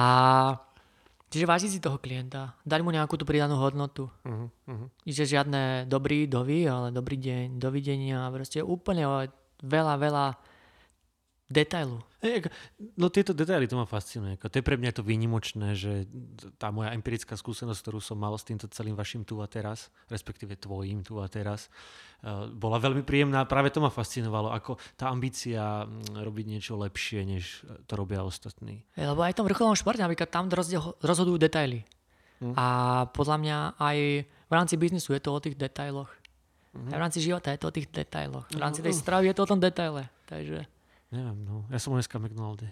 [1.33, 4.13] čiže váži si toho klienta, dať mu nejakú tú pridanú hodnotu.
[4.21, 4.87] Uh-huh, uh-huh.
[5.01, 9.33] Že žiadne dobrý dovi, ale dobrý deň, dovidenia, proste úplne
[9.65, 10.25] veľa, veľa
[11.47, 12.03] detailu.
[12.19, 12.51] Ako,
[12.99, 14.35] no tieto detaily to ma fascinuje.
[14.35, 16.03] To je pre mňa to výnimočné, že
[16.59, 20.59] tá moja empirická skúsenosť, ktorú som mal s týmto celým vašim tu a teraz, respektíve
[20.59, 21.71] tvojím tu a teraz,
[22.27, 23.47] uh, bola veľmi príjemná.
[23.47, 28.83] Práve to ma fascinovalo, ako tá ambícia mm, robiť niečo lepšie, než to robia ostatní.
[28.99, 30.51] Hej, Lebo aj v tom vrcholovom športe, napríklad tam
[30.99, 31.87] rozhodujú detaily.
[32.43, 32.53] Hm.
[32.53, 32.67] A
[33.15, 36.11] podľa mňa aj v rámci biznisu je to o tých detailoch.
[36.77, 36.93] Mhm.
[36.93, 38.45] Aj v rámci života je to o tých detailoch.
[38.53, 38.91] V rámci No.
[38.91, 40.05] tej stravy je to o tom detaile.
[40.29, 40.67] Takže
[41.07, 41.63] Neviem, no.
[41.71, 42.67] Ja som dneska McDonaldy.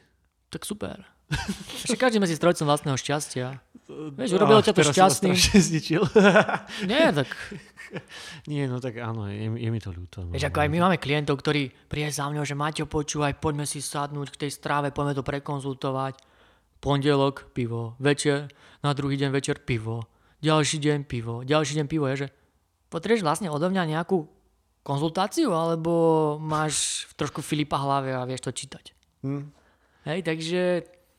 [0.51, 1.07] tak super.
[1.87, 3.59] Však každý si strojcom vlastného šťastia.
[3.89, 5.33] Vieš, urobilo ťa to šťastný.
[5.69, 6.03] zničil.
[6.89, 7.29] Nie, tak
[8.45, 10.25] Nie, no tak áno, je, je mi to ľúto.
[10.25, 10.33] No.
[10.33, 13.81] Vieš, ako aj my máme klientov, ktorí príde za mňou, že Maťo, počúvaj, poďme si
[13.81, 16.17] sadnúť k tej stráve, poďme to prekonzultovať.
[16.81, 18.51] Pondelok, pivo, večer,
[18.85, 20.05] na druhý deň večer pivo,
[20.45, 22.05] ďalší deň pivo, ďalší deň pivo.
[22.13, 22.27] Je, že
[22.93, 24.34] potrebuješ vlastne odo mňa nejakú
[24.85, 25.91] konzultáciu, alebo
[26.37, 28.93] máš trošku Filipa hlave a vieš to čítať.
[29.25, 29.49] Hm.
[30.05, 30.61] Hej, takže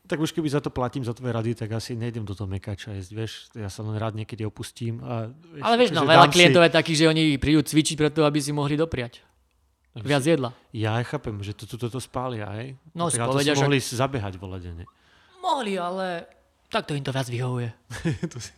[0.07, 2.95] Tak už keby za to platím, za tvoje rady, tak asi nejdem do toho mekača
[2.95, 3.31] jesť, vieš.
[3.51, 5.03] Ja sa len rád niekedy opustím.
[5.03, 8.39] A, vieš, ale vieš, no, veľa klientov je takých, že oni prídu cvičiť preto, aby
[8.39, 9.19] si mohli dopriať.
[9.99, 10.55] Viac jedla.
[10.71, 12.79] Ja chápem, že to, to, to spália, hej.
[12.95, 14.87] No, tak, si povedia, si že- mohli zabehať voladene.
[15.43, 16.07] Mohli, ale
[16.67, 17.69] takto im to viac vyhovuje.
[18.33, 18.51] to si...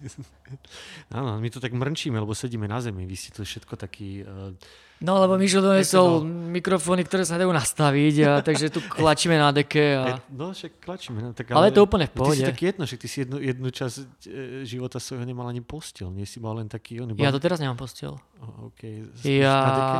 [1.14, 3.06] Áno, my to tak mrnčíme, lebo sedíme na zemi.
[3.06, 4.26] Vy ste to všetko taký...
[4.26, 4.54] Uh,
[5.00, 9.56] No lebo Mišo donesol to mikrofóny, ktoré sa dajú nastaviť, a, takže tu klačíme na
[9.56, 9.96] deke.
[9.96, 10.20] A...
[10.28, 11.24] no, však klačíme.
[11.24, 12.44] No, tak, Ale je to úplne v Ty si pohode.
[12.44, 13.96] taký jedno, však ty si jednu, jednu časť
[14.28, 16.12] e, života svojho nemal ani postel.
[16.12, 17.00] Nie si mal len taký...
[17.00, 18.20] On, Ja doteraz nemám postel.
[18.44, 19.08] Oh, okay.
[19.16, 19.98] Spíš Ja na deke?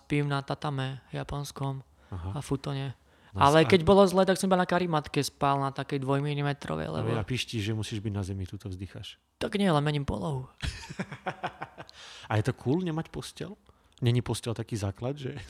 [0.00, 2.32] spím na tatame japonskom Aha.
[2.32, 2.96] a futone.
[3.32, 6.92] Ale a- keď bolo zle, tak som iba na karimatke spal na takej dvojmilimetrovej, A
[7.00, 9.16] lebo ja pištíš, že musíš byť na zemi, tu to vzdycháš.
[9.40, 10.46] tak nie, len mením polohu.
[12.30, 13.56] A je to cool nemať postel?
[14.02, 15.32] Není postel taký základ, že...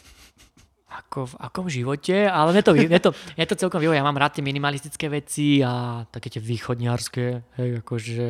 [0.93, 3.97] Ako v akom živote, ale mne to, mne to, mne to celkom vyhovuje.
[3.97, 8.27] Ja mám rád tie minimalistické veci a také tie východniarské, hej, akože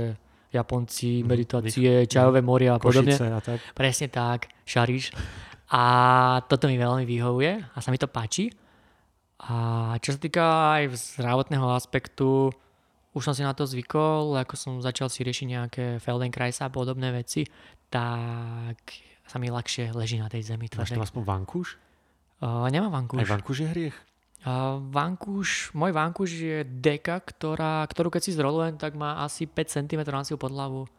[0.54, 3.18] Japonci, meditácie, čajové moria a podobne.
[3.18, 3.58] A tak.
[3.74, 5.10] Presne tak, šaríš.
[5.74, 5.82] A
[6.46, 8.54] toto mi veľmi vyhovuje a sa mi to páči.
[9.42, 9.54] A
[9.98, 10.44] čo sa týka
[10.78, 12.54] aj zdravotného aspektu,
[13.12, 17.10] už som si na to zvykol, ako som začal si riešiť nejaké Feldenkrais a podobné
[17.10, 17.44] veci,
[17.90, 18.78] tak
[19.26, 20.96] sa mi ľahšie leží na tej zemi Máš tvrdej.
[20.96, 21.76] tam aspoň vankúš?
[22.38, 23.18] Uh, nemám vankúš.
[23.22, 23.96] Aj vankúš je hriech?
[24.42, 29.70] Uh, vankúš, môj vankúš je deka, ktorá, ktorú keď si zrolujem, tak má asi 5
[29.70, 30.90] cm na silu pod hlavu.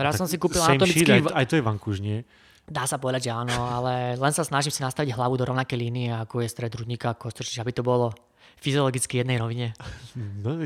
[0.00, 1.10] Raz som si kúpil Same shit, anatomický...
[1.10, 2.24] aj, aj to je vankúš, nie?
[2.68, 6.12] Dá sa povedať, že áno, ale len sa snažím si nastaviť hlavu do rovnakej línie,
[6.12, 8.12] ako je stred hrudníka kostrč, aby to bolo
[8.60, 9.72] fyziologicky jednej rovine.
[10.14, 10.58] No,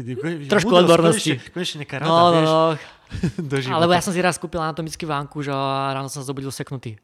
[0.48, 1.38] Trošku odbornosti.
[1.38, 3.76] Konečne, konečne nejaká rada, No, no, vieš, no, života.
[3.78, 6.96] alebo ja som si raz kúpil anatomický vankúš a ráno som zobudil seknutý.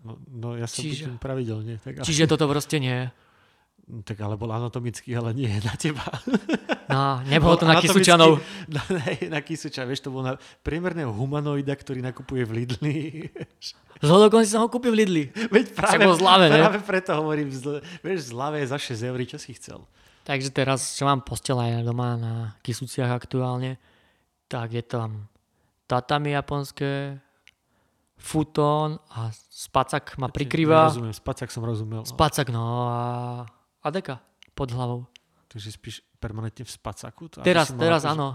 [0.00, 1.20] No, no ja som Čiže...
[1.20, 1.76] pravidelne.
[1.82, 3.12] Tak, Čiže toto proste nie.
[4.06, 6.06] Tak ale bol anatomický, ale nie na teba.
[6.90, 8.42] No, nebolo to na Kisučanov.
[8.74, 9.02] Na, na,
[9.38, 12.98] na Kisuča, vieš, to bol na priemerného humanoida, ktorý nakupuje v Lidli.
[13.98, 15.24] Z hodokonci som ho kúpil v Lidli.
[15.30, 16.62] Veď práve, bol zlave, ne?
[16.62, 19.82] práve preto hovorím, zle, vieš, zľavé za 6 eur, čo si chcel.
[20.26, 23.78] Takže teraz, čo mám postel aj doma na Kisuciach aktuálne,
[24.46, 25.30] tak je tam
[25.90, 27.18] tatami japonské,
[28.20, 30.92] futón a spacak ma prikrýva.
[30.92, 32.04] Rozumiem, spacak som rozumel.
[32.04, 33.00] Spacak, no a,
[33.80, 34.20] a deka
[34.52, 35.06] pod hlavou.
[35.46, 37.26] Takže spíš permanentne v spacaku?
[37.28, 38.28] To, Teraz, teraz akože- áno.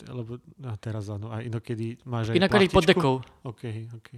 [0.00, 1.28] Lebo, no, teraz áno.
[1.28, 2.90] A inokedy máš aj Inakedy pod plachtičku?
[2.90, 3.14] dekou.
[3.44, 3.62] OK,
[3.92, 4.08] OK.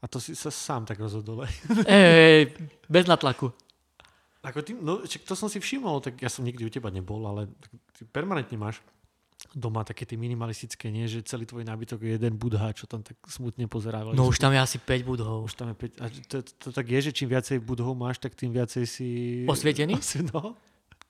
[0.00, 1.44] A to si sa sám tak rozhodol.
[1.86, 2.56] Ej,
[2.88, 3.52] bez natlaku.
[4.42, 7.46] Ako ty, no, to som si všimol, tak ja som nikdy u teba nebol, ale
[7.94, 8.82] ty permanentne máš
[9.52, 11.04] doma také tie minimalistické, nie?
[11.08, 14.02] Že celý tvoj nábytok je jeden budha, čo tam tak smutne pozerá.
[14.12, 15.46] No už tam je asi 5 budov.
[15.46, 16.02] už tam je 5.
[16.02, 19.08] A to, to, tak je, že čím viacej budov máš, tak tým viacej si...
[19.44, 19.96] Osvietený?
[20.02, 20.56] Asi, no.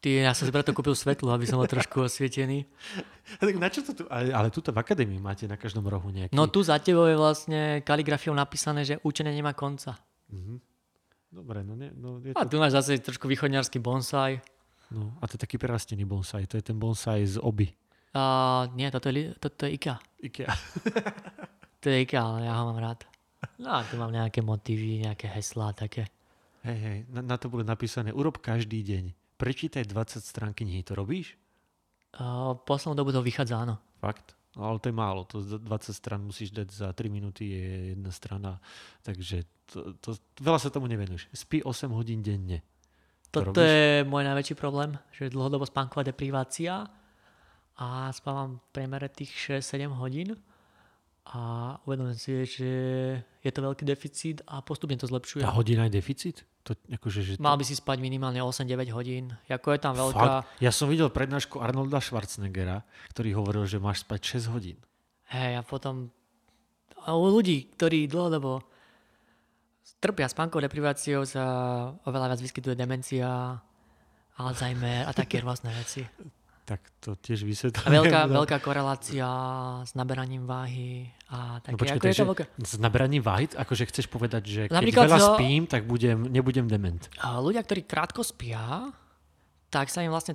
[0.02, 2.66] Ty, ja som si preto kúpil svetlo, aby som bol trošku osvietený.
[3.38, 4.02] A tak na čo to tu?
[4.10, 6.34] Ale, ale tuto v akadémii máte na každom rohu nejaký...
[6.34, 9.94] No tu za tebou je vlastne kaligrafiou napísané, že učenie nemá konca.
[11.32, 12.56] Dobre, no, nie, no je A to...
[12.56, 14.44] tu máš zase trošku východňarský bonsai.
[14.92, 16.44] No, a to je taký prerastený bonsai.
[16.44, 17.72] To je ten bonsai z oby.
[18.12, 18.22] A
[18.76, 19.96] nie, toto je, toto je IKEA.
[20.20, 20.52] Ikea.
[21.82, 23.02] To je IKEA, ale ja ho mám rád.
[23.58, 26.06] No a tu mám nejaké motívy, nejaké heslá také.
[26.62, 29.10] Hej, hej, na, na to bolo napísané, urob každý deň.
[29.34, 31.34] Prečítaj 20 strán knihy, to robíš?
[32.14, 33.82] A poslednú dobu to vychádza, áno.
[33.98, 34.38] Fakt?
[34.54, 37.66] No, ale to je málo, to z 20 strán musíš dať za 3 minúty je
[37.98, 38.62] jedna strana,
[39.02, 41.34] takže to, to, veľa sa tomu nevenuješ.
[41.34, 42.62] Spí 8 hodín denne.
[43.34, 43.74] To Toto robíš?
[43.74, 46.86] je môj najväčší problém, že dlhodobo spánková deprivácia
[47.82, 50.38] a spávam v priemere tých 6-7 hodín
[51.26, 52.70] a uvedomujem si, že
[53.42, 55.42] je to veľký deficit a postupne to zlepšuje.
[55.42, 56.46] A hodina je deficit?
[56.62, 59.34] To, akože, že to, Mal by si spať minimálne 8-9 hodín.
[59.50, 60.46] Ako je tam veľká...
[60.46, 60.62] Fakt?
[60.62, 64.78] Ja som videl prednášku Arnolda Schwarzeneggera, ktorý hovoril, že máš spať 6 hodín.
[65.34, 66.14] Hej, a potom
[67.02, 68.62] a u ľudí, ktorí dlhodobo
[69.98, 71.42] trpia spánkovou depriváciou, sa
[72.06, 73.58] oveľa viac vyskytuje demencia,
[74.38, 76.06] Alzheimer a také rôzne veci.
[76.72, 77.84] Tak to tiež vysvetľujem.
[77.84, 79.28] A veľká, veľká korelácia
[79.84, 81.76] s naberaním váhy a také.
[81.76, 82.24] No počkaj, ako je to
[82.64, 86.64] s naberaním váhy, akože chceš povedať, že keď Napríklad veľa zo- spím, tak budem, nebudem
[86.64, 87.12] dement.
[87.20, 88.88] Ľudia, ktorí krátko spia,
[89.68, 90.32] tak sa im vlastne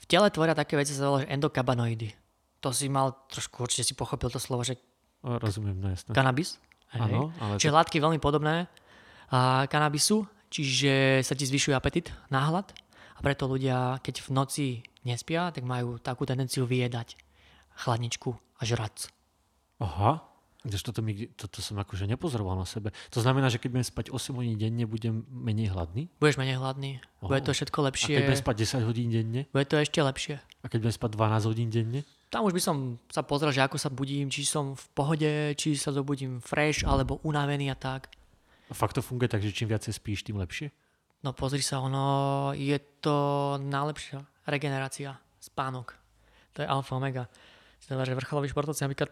[0.00, 2.08] v tele tvoria také veci, sa že endokabanoidy.
[2.64, 4.80] To si mal trošku, určite si pochopil to slovo, že
[5.20, 6.16] rozumiem, no jasné.
[6.16, 6.56] kanabis.
[6.96, 8.70] Áno, ale Čiže látky veľmi podobné
[9.28, 12.70] a kanabisu, čiže sa ti zvyšuje apetit, náhlad
[13.14, 14.66] a preto ľudia, keď v noci
[15.06, 17.14] nespia, tak majú takú tendenciu vyjedať
[17.74, 19.10] chladničku a žrac.
[19.82, 20.22] Aha,
[20.64, 22.88] toto, mi, toto som akože nepozoroval na sebe.
[23.12, 26.08] To znamená, že keď budem spať 8 hodín denne, budem menej hladný?
[26.16, 29.40] Budeš menej hladný, bude to všetko A lepšie, keď budem spať 10 hodín denne?
[29.52, 30.40] bude to ešte lepšie.
[30.64, 32.00] A keď budem spať 12 hodín denne?
[32.32, 32.76] Tam už by som
[33.12, 37.20] sa pozrel, že ako sa budím, či som v pohode, či sa zobudím fresh alebo
[37.22, 38.08] unavený a tak.
[38.66, 40.72] A fakt to funguje tak, že čím viacej spíš, tým lepšie?
[41.24, 42.04] No pozri sa, ono
[42.52, 43.16] je to
[43.56, 45.96] najlepšia regenerácia, spánok.
[46.52, 47.24] To je alfa omega.
[47.80, 49.08] Znamená, že vrcholový športovci, napríklad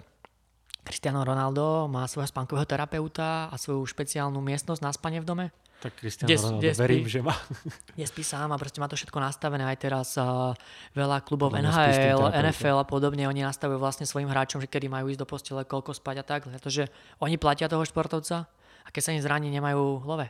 [0.82, 5.46] Cristiano Ronaldo má svojho spánkového terapeuta a svoju špeciálnu miestnosť na spanie v dome,
[5.80, 6.80] Tak Cristiano Kde- Ronaldo, kde spí?
[6.80, 7.34] verím, že má.
[7.96, 9.64] kde spí sám a proste má to všetko nastavené.
[9.64, 10.52] Aj teraz uh,
[10.92, 12.28] veľa klubov No, NHL.
[12.28, 15.96] NFL a podobne, oni nastavujú vlastne svojim hráčom, že kedy majú ísť do postele, koľko
[15.96, 16.86] spať a tak, pretože
[17.18, 18.46] oni platia toho športovca
[18.84, 20.28] a keď sa im zraní, nemajú hlove.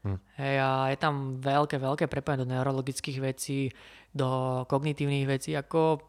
[0.00, 0.18] Hm.
[0.40, 3.68] Hej, a je tam veľké, veľké prepojenie do neurologických vecí,
[4.10, 6.00] do kognitívnych vecí, ako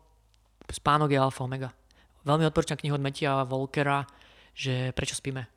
[0.71, 1.69] spánok je alfa omega.
[2.23, 4.05] Veľmi odporúčam knihu od Metia Volkera,
[4.55, 5.49] že prečo spíme.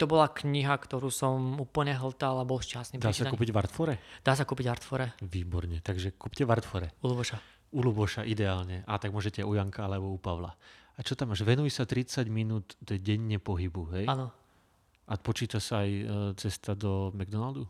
[0.00, 2.96] To bola kniha, ktorú som úplne hltal a bol šťastný.
[2.96, 3.94] Dá sa kúpiť v Artfore?
[4.24, 6.88] Dá sa kúpiť Artfore Výborne, takže kúpte v Artfore.
[7.04, 7.36] u Luboša.
[7.76, 8.80] U Luboša ideálne.
[8.88, 10.56] A tak môžete u Janka alebo u Pavla.
[10.96, 11.44] A čo tam máš?
[11.44, 14.04] Venuj sa 30 minút denne pohybu, hej?
[14.08, 14.32] Áno.
[15.10, 16.04] A počíta sa aj e,
[16.36, 17.68] cesta do McDonaldu?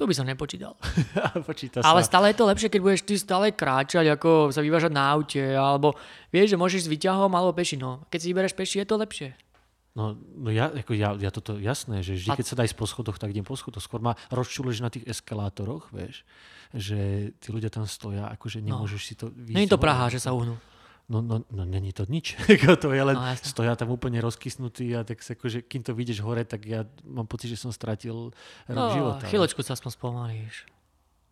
[0.00, 0.80] Tu by som nepočítal.
[1.48, 2.08] počíta Ale sa.
[2.08, 5.92] stále je to lepšie, keď budeš ty stále kráčať, ako sa vyvážať na aute, alebo
[6.32, 7.76] vieš, že môžeš s výťahom alebo peši.
[7.76, 9.36] No, keď si vybereš peši, je to lepšie.
[9.92, 12.88] No, no ja, ako ja, ja toto jasné, že vždy, keď sa dá ísť po
[12.88, 13.84] schodoch, tak idem po schodoch.
[13.84, 16.24] Skôr ma rozčuluješ na tých eskalátoroch, vieš,
[16.72, 19.76] že tí ľudia tam stoja, akože nemôžeš si to Není to.
[19.76, 20.56] Praha, že sa uhnú.
[21.10, 22.38] No, no, no není to nič.
[22.82, 26.22] To je len, No, stoja tam úplne rozkysnutí a tak sa akože, kým to vidíš
[26.22, 28.30] hore, tak ja mám pocit, že som stratil
[28.70, 29.26] rok No, života.
[29.26, 30.70] chvíľočku sa aspoň spomalíš.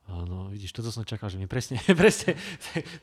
[0.09, 2.33] Áno, vidíš, toto som čakal, že mi presne, presne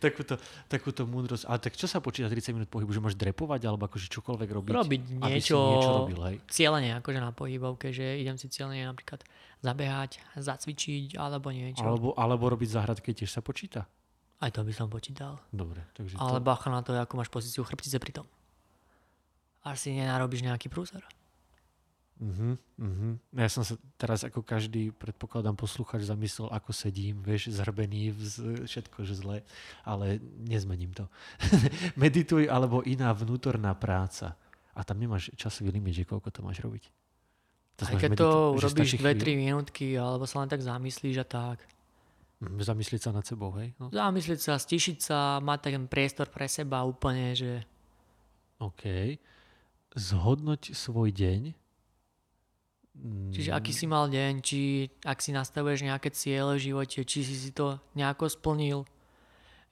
[0.02, 1.46] takúto, takúto múdrosť.
[1.46, 4.74] Ale tak čo sa počíta 30 minút pohybu, že môžeš drepovať alebo akože čokoľvek robiť?
[4.74, 6.36] Robiť niečo, niečo robil, hej?
[6.50, 9.22] cieľene, akože na pohybovke, že idem si cieľene napríklad
[9.62, 11.86] zabehať, zacvičiť alebo niečo.
[11.86, 13.86] Alebo, alebo robiť záhradke tiež sa počíta?
[14.44, 15.40] Aj to by som počítal.
[15.50, 16.46] Dobre, takže Ale to...
[16.46, 18.28] bacha na to, ako máš pozíciu chrbtice pri tom.
[19.64, 21.02] Až si nenarobíš nejaký prúser.
[22.16, 23.20] Uh-huh, uh-huh.
[23.36, 29.04] Ja som sa teraz ako každý, predpokladám, posluchač zamyslel, ako sedím, vieš, zhrbený, vz, všetko,
[29.04, 29.38] že zle,
[29.84, 31.12] ale nezmením to.
[32.00, 34.40] Medituj alebo iná vnútorná práca.
[34.76, 36.88] A tam nemáš časový limit, že koľko to máš robiť.
[37.76, 38.30] To Aj keď medita- to
[38.64, 39.36] urobíš stačí 2-3 chvíľu?
[39.36, 41.68] minútky, alebo sa len tak zamyslíš a tak.
[42.44, 43.72] Mm, Zamyslieť sa nad sebou, hej?
[43.80, 47.64] No, Zamyslieť sa, stišiť sa, mať ten priestor pre seba úplne, že
[48.60, 49.16] OK.
[49.96, 51.42] Zhodnoť svoj deň.
[52.96, 57.24] Mm, Čiže aký si mal deň, či ak si nastavuješ nejaké ciele v živote, či
[57.24, 58.88] si si to nejako splnil,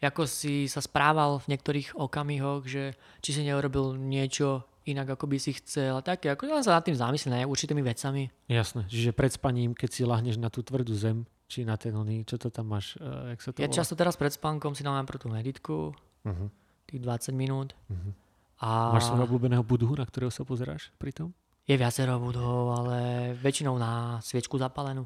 [0.03, 5.37] ako si sa správal v niektorých okamihoch, že či si neurobil niečo inak, ako by
[5.39, 5.95] si chcel.
[5.95, 8.27] a Také, ako len sa nad tým zamyslieť, určitými vecami.
[8.51, 11.23] Jasné, čiže pred spaním, keď si lahneš na tú tvrdú zem,
[11.53, 13.77] či na ten oný, čo to tam máš, uh, jak sa to Ja volá?
[13.77, 15.75] často teraz pred spánkom si dám najprv tú meditku,
[16.23, 16.47] Uh-huh.
[16.85, 17.75] tých 20 minút.
[17.87, 18.09] Mhm.
[18.57, 21.29] A Máš svojho obľúbeného budhu, na ktorého sa pozeráš pri tom?
[21.63, 22.97] je viacero budov, ale
[23.37, 25.03] väčšinou na sviečku zapalenú.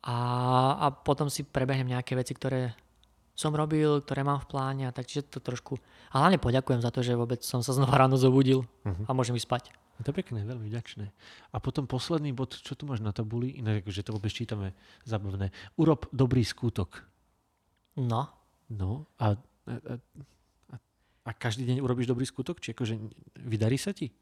[0.00, 0.16] A,
[0.76, 2.74] a potom si prebehnem nejaké veci, ktoré
[3.32, 5.78] som robil, ktoré mám v pláne a tak, čiže to trošku...
[6.10, 9.06] A hlavne poďakujem za to, že vôbec som sa znova ráno zobudil Mhm.
[9.06, 9.64] a môžem ísť spať.
[9.98, 11.10] Je to pekné, veľmi vďačné.
[11.50, 14.72] A potom posledný bod, čo tu máš na tabuli, inak že to vôbec čítame
[15.02, 15.50] zabavné.
[15.74, 17.02] Urob dobrý skutok.
[17.98, 18.30] No,
[18.68, 19.32] No a,
[19.64, 19.96] a,
[20.70, 20.76] a,
[21.24, 22.60] a každý deň urobíš dobrý skutok?
[22.60, 22.94] Či akože
[23.48, 24.12] vydarí sa ti?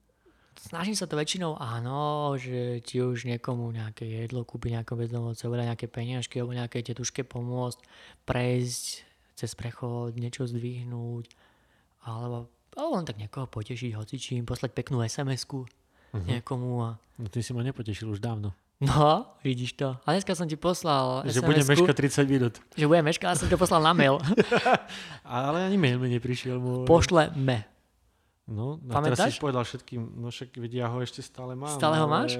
[0.56, 5.68] snažím sa to väčšinou áno, že ti už niekomu nejaké jedlo, kúpiť nejaké bezdomovce, obrať
[5.68, 7.78] nejaké peniažky alebo nejaké tetuške pomôcť,
[8.24, 9.04] prejsť
[9.36, 11.28] cez prechod, niečo zdvihnúť,
[12.08, 15.64] alebo, alebo len tak niekoho potešiť hocičím, poslať peknú SMS-ku
[16.12, 16.26] Mhm.
[16.30, 18.52] niekomu a No ty si ma nepotešil už dávno.
[18.76, 19.96] No, vidíš to.
[19.98, 22.54] A dneska som ti poslal Že budem meškať 30 minút.
[22.70, 24.20] že budem meškať, a som to poslal na mail.
[25.24, 26.56] Ale ani mail mi neprišiel.
[26.56, 26.84] Môj.
[26.84, 27.64] Pošleme.
[28.46, 31.72] No, a teraz si povedal všetkým, no však vedia, ja ho ešte stále mám.
[31.72, 32.30] Stále ho ale- máš?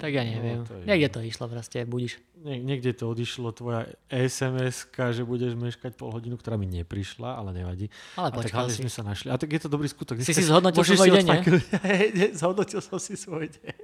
[0.00, 0.64] Tak ja neviem.
[0.64, 2.16] No, to je Niekde to išlo proste, budíš.
[2.40, 7.52] Nie, niekde to odišlo, tvoja sms že budeš meškať pol hodinu, ktorá mi neprišla, ale
[7.52, 7.92] nevadí.
[8.16, 8.80] Ale A tak hlavne si.
[8.80, 9.28] sme sa našli.
[9.28, 10.16] A tak je to dobrý skutok.
[10.24, 11.26] Si Dneska si zhodnotil svoj deň,
[12.40, 13.76] Zhodnotil som si svoj deň.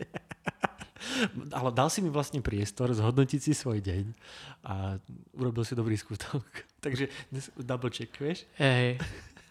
[1.59, 4.05] Ale dal si mi vlastne priestor zhodnotiť si svoj deň
[4.67, 4.97] a
[5.37, 6.45] urobil si dobrý skutok.
[6.85, 8.49] Takže dnes double check, vieš?
[8.57, 8.99] Hej.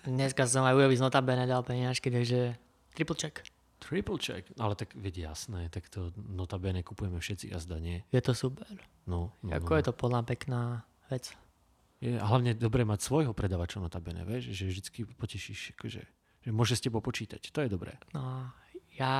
[0.06, 2.54] Dneska som aj Ujovi z notabene dal peniažky, takže
[2.94, 3.42] triple check.
[3.80, 4.48] Triple check.
[4.58, 8.02] Ale tak veď jasné, tak to notabene kupujeme všetci a zda nie.
[8.10, 8.68] Je to super.
[9.06, 9.78] No, no, Ako no.
[9.78, 10.62] je to podľa pekná
[11.12, 11.36] vec.
[12.02, 16.02] Je a hlavne dobre mať svojho predavača notabene, vieš, že vždycky potešíš, akože,
[16.44, 17.40] že môže s tebou počítať.
[17.52, 17.96] To je dobré.
[18.12, 18.52] No,
[18.96, 19.14] ja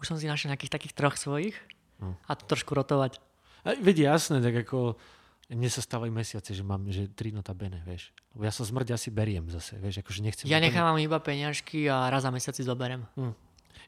[0.00, 1.56] už som si našiel nejakých takých troch svojich
[2.02, 2.18] No.
[2.26, 3.22] a to trošku rotovať.
[3.62, 4.98] A veď jasné, tak ako
[5.54, 8.10] mne sa stávajú mesiace, že mám že tri notabene, vieš.
[8.34, 10.44] Lebo ja sa smrť asi beriem zase, vieš, akože nechcem...
[10.50, 13.06] Ja nechávam iba peňažky a raz za mesiac si zoberiem.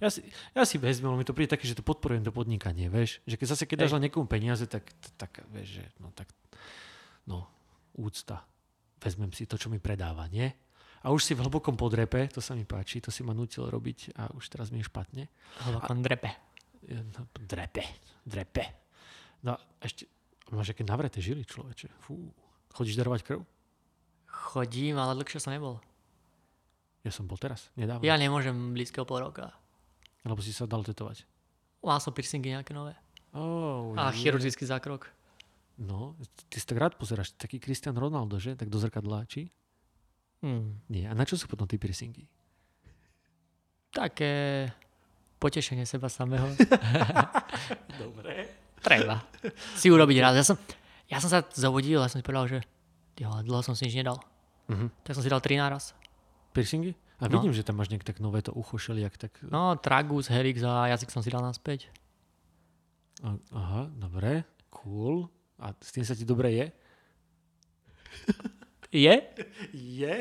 [0.03, 0.21] Ja si,
[0.55, 3.23] ja si vezmem, mi to príde také, že to podporujem to podnikanie, vieš.
[3.25, 6.29] Že keď zase keď dáš niekomu peniaze, tak, tak vieš, že no tak,
[7.29, 7.47] no,
[7.95, 8.45] úcta.
[8.99, 10.49] Vezmem si to, čo mi predáva, nie?
[11.05, 14.17] A už si v hlbokom podrepe, to sa mi páči, to si ma nutil robiť
[14.17, 15.29] a už teraz mi je špatne.
[15.69, 16.33] Hlboko drepe.
[16.89, 17.85] No, drepe,
[18.25, 18.65] drepe.
[19.45, 20.09] No ešte,
[20.49, 21.93] máš aké navreté žily, človeče.
[22.01, 22.33] Fú.
[22.73, 23.41] Chodíš darovať krv?
[24.25, 25.77] Chodím, ale dlhšie som nebol.
[27.05, 28.01] Ja som bol teraz, nedávno.
[28.01, 29.53] Ja nemôžem blízkeho pol roka.
[30.25, 31.29] Lebo si sa dal tetovať.
[31.85, 32.97] Mal som piercingy nejaké nové.
[33.37, 34.25] Oh, A je.
[34.25, 35.13] chirurgický zákrok.
[35.77, 36.15] No,
[36.49, 38.55] ty si tak rád pozeráš, taký Cristiano Ronaldo, že?
[38.55, 39.51] Tak do zrkadla, či?
[40.41, 40.81] Hmm.
[40.87, 41.11] Nie.
[41.11, 42.25] A na čo sú potom tie piercingy?
[43.91, 44.71] Také
[45.39, 46.47] potešenie seba samého.
[48.03, 48.49] Dobre.
[48.81, 49.25] Treba.
[49.77, 50.35] Si urobiť raz.
[50.37, 50.57] Ja som,
[51.09, 52.59] ja som sa zobudil a som si povedal, že
[53.19, 54.19] jo, dlho som si nič nedal.
[54.71, 54.89] Mhm.
[55.05, 55.93] Tak som si dal tri naraz.
[56.55, 56.95] Piercingy?
[57.23, 57.39] A No.
[57.39, 59.39] vidím, že tam máš nejak tak nové to ucho šeliak, tak...
[59.47, 61.87] No, tragus, herix a jazyk som si dal naspäť.
[63.23, 65.31] A- Aha, dobre, cool.
[65.57, 66.67] A s tým sa ti dobre je?
[68.95, 69.11] Je?
[69.75, 70.15] Je.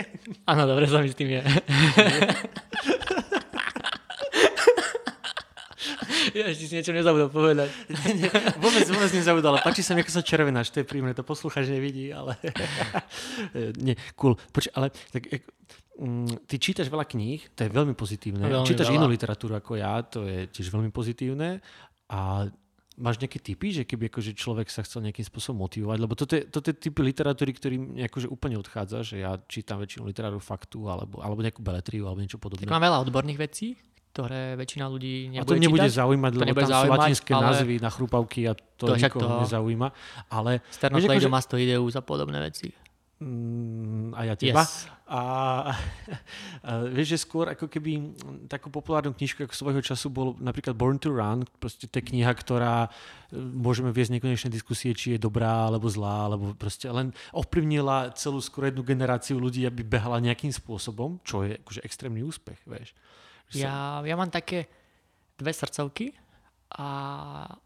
[0.50, 1.46] Áno, dobre sa mi s tým je.
[6.34, 7.70] ja ešte si niečo nezabudol povedať.
[8.58, 11.70] Vôbec, vôbec nezabudol, ale páči sa mi, ako sa červenáš, to je príjemné, to poslucháč
[11.70, 12.34] nevidí, ale...
[13.86, 14.40] Nie, cool.
[14.50, 15.30] Poč, ale tak,
[15.96, 18.44] mm, ty čítaš veľa kníh, to je veľmi pozitívne.
[18.44, 18.98] Veľmi čítaš veľa.
[18.98, 21.60] inú literatúru ako ja, to je tiež veľmi pozitívne.
[22.08, 22.46] A
[22.94, 26.46] máš nejaké typy, že keby akože človek sa chcel nejakým spôsobom motivovať, lebo toto je,
[26.46, 31.18] toto je typy literatúry, ktorým akože úplne odchádza, že ja čítam väčšinu literatúru faktu alebo,
[31.18, 32.64] alebo nejakú beletriu alebo niečo podobné.
[32.64, 33.74] Tak mám veľa odborných vecí,
[34.14, 35.98] ktoré väčšina ľudí A nebude to nebude čítať.
[35.98, 38.94] zaujímať, To lebo nebude tam sú zaujímať, latinské ale- názvy na chrupavky a to, To
[38.94, 39.88] nikoho to- nezaujíma.
[40.30, 42.70] Ale Sternocleidomastoideus Vieš, a podobné veci.
[43.24, 44.68] Mm, a ja teba.
[44.68, 44.92] Yes.
[45.08, 45.22] A,
[46.68, 48.16] a vieš, že skôr ako keby
[48.52, 52.32] takú populárnu knižku ako svojho času bol napríklad Born to Run, proste to je kniha,
[52.36, 52.90] ktorá e,
[53.40, 58.68] môžeme viesť nekonečné diskusie, či je dobrá alebo zlá, alebo proste len ovplyvnila celú skôr
[58.68, 62.92] jednu generáciu ľudí, aby behala nejakým spôsobom, čo je akože extrémny úspech, vieš.
[63.54, 64.68] Že Ja, ja mám také
[65.34, 66.14] dve srdcovky
[66.78, 66.88] A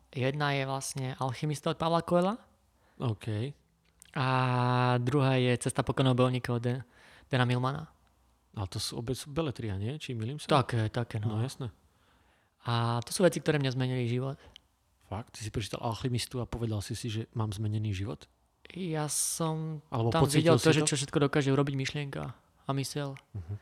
[0.09, 2.47] jedna je vlastne Alchymista od Pavla Koela
[2.97, 3.53] OK.
[4.17, 4.25] A
[4.97, 6.65] druhá je Cesta pokonou bojovníka od
[7.29, 7.85] Dana Milmana.
[8.51, 9.95] Ale to sú obec beletria, nie?
[9.95, 10.49] Či milím sa?
[10.49, 11.45] Také, také, No no.
[11.45, 11.69] jasné.
[12.65, 14.41] A to sú veci, ktoré mňa zmenili život.
[15.05, 15.37] Fakt?
[15.37, 18.25] Ty si prečítal Alchymistu a povedal si si, že mám zmenený život?
[18.67, 20.89] Ja som Alebo tam videl to, si že to?
[20.89, 22.33] čo všetko dokáže urobiť myšlienka
[22.65, 23.15] a mysel.
[23.31, 23.55] Mhm.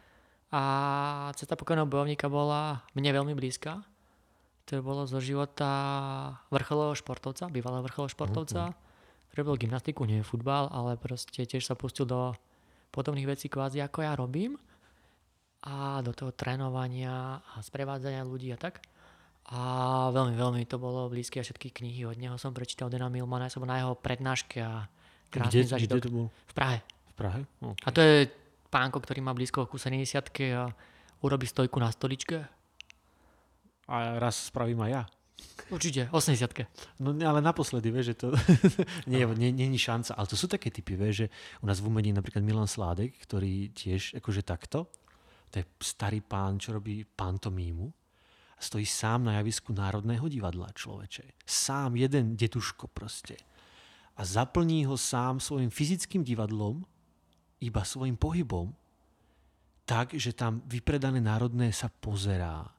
[0.49, 0.61] A
[1.35, 3.83] cesta pokojného bojovníka bola mne veľmi blízka.
[4.65, 5.67] To bolo zo života
[6.49, 8.75] vrcholového športovca, bývalého vrcholového športovca, Mhm.
[9.35, 12.33] Robil gymnastiku, nie futbal, ale proste tiež sa pustil do
[12.89, 14.55] podobných vecí kvázi ako ja robím
[15.65, 18.79] a do toho trénovania a sprevádzania ľudí a tak.
[19.45, 23.45] A veľmi, veľmi to bolo blízke a všetky knihy od neho som prečítal Dana Milmana,
[23.45, 24.89] ja som bol na jeho prednáške a
[25.29, 26.01] krásny Kde, zažitok.
[26.01, 26.27] kde to bol?
[26.49, 26.77] V Prahe.
[26.81, 27.41] V Prahe?
[27.61, 27.77] OK.
[27.85, 28.25] A to je
[28.73, 30.17] pánko, ktorý má blízko ku 70
[30.57, 30.73] a
[31.21, 32.41] urobí stojku na stoličke.
[33.85, 35.03] A raz spravím aj ja.
[35.65, 38.27] Určite, 80 No ale naposledy, vieš, že to
[39.11, 40.13] nie, nie, nie, nie šanca.
[40.13, 41.27] Ale to sú také typy, vieš, že
[41.61, 44.85] u nás v umení napríklad Milan Sládek, ktorý tiež akože takto,
[45.49, 47.87] to je starý pán, čo robí pantomímu
[48.55, 51.47] a stojí sám na javisku Národného divadla človeče.
[51.47, 53.35] Sám jeden deduško proste.
[54.15, 56.83] A zaplní ho sám svojim fyzickým divadlom,
[57.59, 58.75] iba svojim pohybom,
[59.85, 62.74] tak, že tam vypredané národné sa pozerá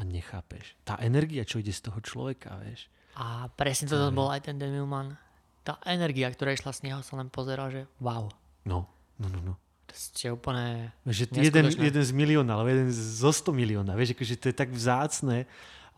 [0.00, 0.80] a nechápeš.
[0.88, 2.88] Tá energia, čo ide z toho človeka, vieš.
[3.20, 5.12] A presne toto bol aj ten Demilman.
[5.60, 8.32] Tá energia, ktorá išla z neho, sa len pozeral, že wow.
[8.64, 8.88] No,
[9.20, 9.54] no, no, no.
[9.60, 10.96] To ste úplne...
[11.04, 13.92] Že jeden, jeden z milióna, alebo jeden zo 100 milióna.
[13.92, 15.44] Vieš, akože to je tak vzácne.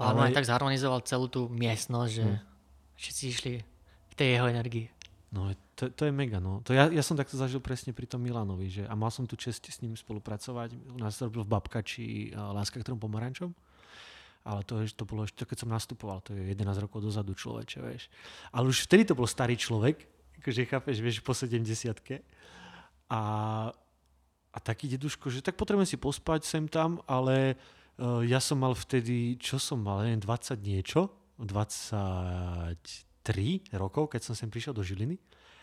[0.01, 2.27] Ale on aj tak zharmonizoval celú tú miestnosť, že
[2.99, 3.55] všetci išli
[4.11, 4.91] v tej jeho energii.
[5.31, 6.41] no, to, to je mega.
[6.41, 6.65] No.
[6.65, 8.73] To ja, ja som takto zažil presne pri tom Milanovi.
[8.73, 10.73] Že, a mal som tu čest s ním spolupracovať.
[10.95, 13.53] U nás to robil v Babkači uh, Láska k trom pomarančom.
[14.43, 18.11] Ale to, to bolo ešte, keď som nastupoval, to je 11 rokov dozadu človeče, vieš.
[18.51, 20.03] Ale už vtedy to bol starý človek,
[20.43, 21.63] akože chápeš, vieš, po 70
[23.13, 23.23] a,
[24.51, 27.55] a taký deduško, že tak potrebujem si pospať sem tam, ale
[28.01, 32.75] uh, ja som mal vtedy, čo som mal, neviem, 20 niečo, 23
[33.79, 35.19] rokov, keď som sem prišiel do Žiliny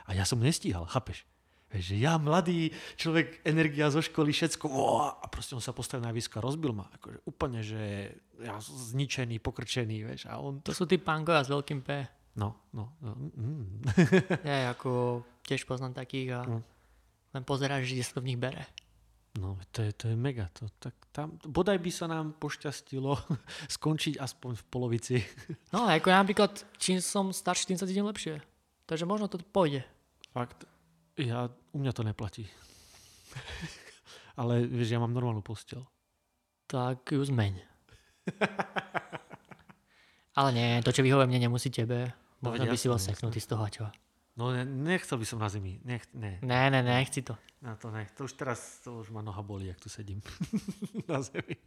[0.07, 1.27] a ja som nestíhal, chápeš?
[1.69, 6.01] Vieš, že ja, mladý človek, energia zo školy, všetko, ó, a proste on sa postavil
[6.01, 6.89] na výsko a rozbil ma.
[6.97, 8.09] Akože úplne, že
[8.41, 10.65] ja zničený, pokrčený, vieš, a on...
[10.65, 11.89] To sú tí pánkovia s veľkým P.
[12.41, 13.13] No, no, no.
[13.37, 13.85] Mm.
[14.49, 16.65] Ja ako tiež poznám takých a No.
[17.37, 18.65] len pozeráš, že sa to v nich bere.
[19.37, 20.49] No, to je, to je mega.
[20.57, 23.13] To, tak tam, bodaj by sa nám pošťastilo
[23.77, 25.15] skončiť aspoň v polovici.
[25.69, 28.41] No ako ja napríklad, čím som starší, tým sa cítim lepšie.
[28.89, 29.85] Takže možno to pôjde.
[30.33, 30.65] Fakt,
[31.19, 32.47] ja, u mňa to neplatí.
[34.39, 35.83] Ale vieš, ja mám normálnu postel.
[36.65, 37.59] Tak ju zmeň.
[40.39, 42.13] Ale nie, to, čo vyhovuje mne, nemusí tebe.
[42.39, 43.85] No Možno by si bol seknutý z toho, čo?
[44.39, 45.83] No ne, nechcel by som na zemi.
[45.83, 47.35] Nech, ne, Ne, ne, nechci to.
[47.59, 48.07] na to ne.
[48.15, 50.23] To už teraz, to už ma noha bolí, ak tu sedím
[51.11, 51.59] na zemi.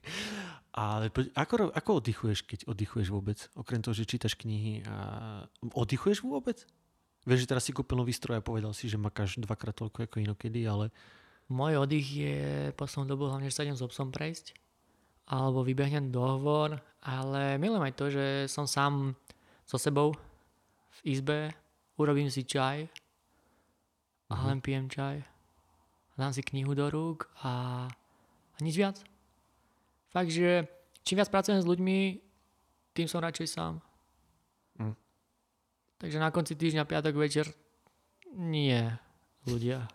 [0.72, 3.36] Ale ako, ako oddychuješ, keď oddychuješ vôbec?
[3.52, 4.96] Okrem toho, že čítaš knihy a
[5.76, 6.64] oddychuješ vôbec?
[7.22, 10.16] Vieš, že teraz si kúpil nový stroj a povedal si, že makáš dvakrát toľko ako
[10.22, 10.90] inokedy, ale
[11.52, 12.38] Môj oddych je
[12.80, 14.56] poslednú dobu hlavne, že sa idem s obsom prejsť.
[15.28, 16.80] Alebo vybehnem dohovor.
[17.04, 19.12] Ale milujem aj to, že som sám
[19.68, 20.16] so sebou
[21.02, 21.52] v izbe,
[22.00, 22.88] urobím si čaj
[24.32, 25.20] a len pijem čaj.
[26.16, 27.84] Dám si knihu do rúk a,
[28.54, 28.96] a nič viac.
[30.12, 30.68] Fakt, že
[31.02, 31.98] čím viac pracujem s ľuďmi,
[32.92, 33.80] tým som radšej sám.
[36.02, 37.46] Takže na konci týždňa, piatok večer,
[38.34, 38.90] nie
[39.46, 39.86] ľudia.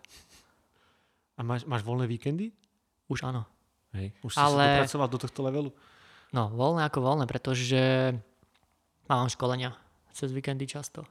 [1.36, 2.48] a máš, máš voľné víkendy?
[3.12, 3.44] Už áno.
[3.92, 4.16] Hej.
[4.24, 5.70] Už si sa Ale- dopracoval do tohto levelu?
[6.32, 8.12] No, voľné ako voľné, pretože
[9.08, 9.76] mám školenia
[10.12, 11.04] cez víkendy často.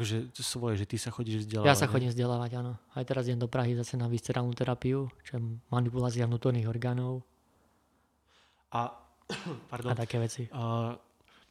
[0.00, 1.68] To svoje, že ty sa chodíš vzdelávať.
[1.68, 2.80] Ja sa chodím vzdelávať, áno.
[2.96, 7.20] Aj teraz idem do Prahy zase na viscerálnu terapiu, čo je manipulácia vnútorných orgánov
[8.72, 8.96] A,
[9.72, 10.48] pardon, a také veci.
[10.56, 10.96] a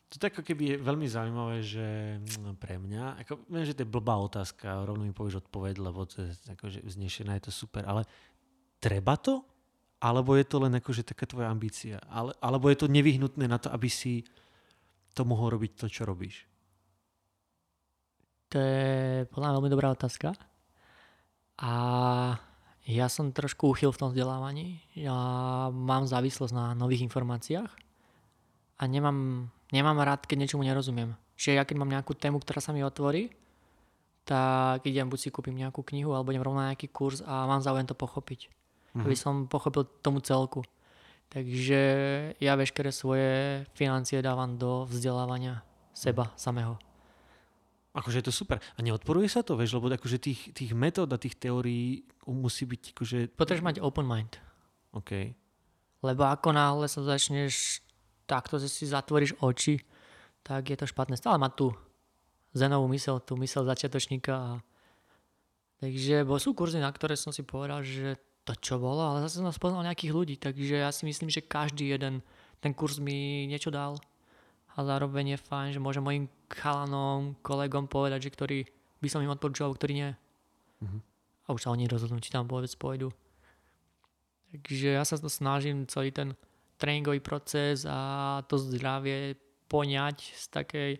[0.09, 3.93] to ako keby je veľmi zaujímavé, že mm, pre mňa, ako, viem, že to je
[3.93, 8.09] blbá otázka, rovno mi povieš odpoveď, lebo to je akože vznešená, je to super, ale
[8.81, 9.45] treba to?
[9.99, 12.01] Alebo je to len akože taká tvoja ambícia?
[12.09, 14.25] Ale, alebo je to nevyhnutné na to, aby si
[15.13, 16.47] to mohol robiť to, čo robíš?
[18.49, 20.33] To je podľa mňa veľmi dobrá otázka.
[21.59, 21.71] A
[22.89, 24.81] ja som trošku uchyl v tom vzdelávaní.
[24.97, 25.13] Ja
[25.69, 27.69] mám závislosť na nových informáciách
[28.79, 31.13] a nemám, nemám rád, keď niečomu nerozumiem.
[31.39, 33.31] Čiže ja keď mám nejakú tému, ktorá sa mi otvorí,
[34.27, 37.65] tak idem, buď si kúpim nejakú knihu, alebo idem rovno na nejaký kurz a mám
[37.65, 38.51] záujem to pochopiť.
[38.93, 40.65] Aby som pochopil tomu celku.
[41.29, 41.81] Takže
[42.41, 45.61] ja veškeré svoje financie dávam do vzdelávania
[45.93, 46.81] seba samého.
[47.93, 48.61] Akože je to super.
[48.77, 52.93] A neodporuje sa to, vieš, lebo akože tých, tých metód a tých teórií musí byť
[52.93, 53.17] akože...
[53.33, 54.37] Potrebuješ mať open mind.
[54.93, 55.33] OK.
[56.05, 57.81] Lebo ako náhle sa začneš
[58.29, 59.81] takto, že si zatvoríš oči,
[60.45, 61.17] tak je to špatné.
[61.17, 61.73] Stále má tú
[62.53, 64.33] zenovú mysel, tú mysel začiatočníka.
[64.37, 64.51] A...
[65.81, 69.41] Takže bo sú kurzy, na ktoré som si povedal, že to čo bolo, ale zase
[69.41, 72.25] som spoznal nejakých ľudí, takže ja si myslím, že každý jeden
[72.57, 74.01] ten kurz mi niečo dal
[74.73, 78.59] a zároveň je fajn, že môžem mojim chalanom, kolegom povedať, že ktorý
[78.99, 80.09] by som im odporúčal, ktorý nie.
[80.81, 80.99] Mhm.
[81.45, 83.09] A už sa oni rozhodnú, či tam vôbec pôjdu.
[84.49, 86.33] Takže ja sa to snažím celý ten
[86.79, 89.35] tréningový proces a to zdravie
[89.67, 90.91] poňať z takej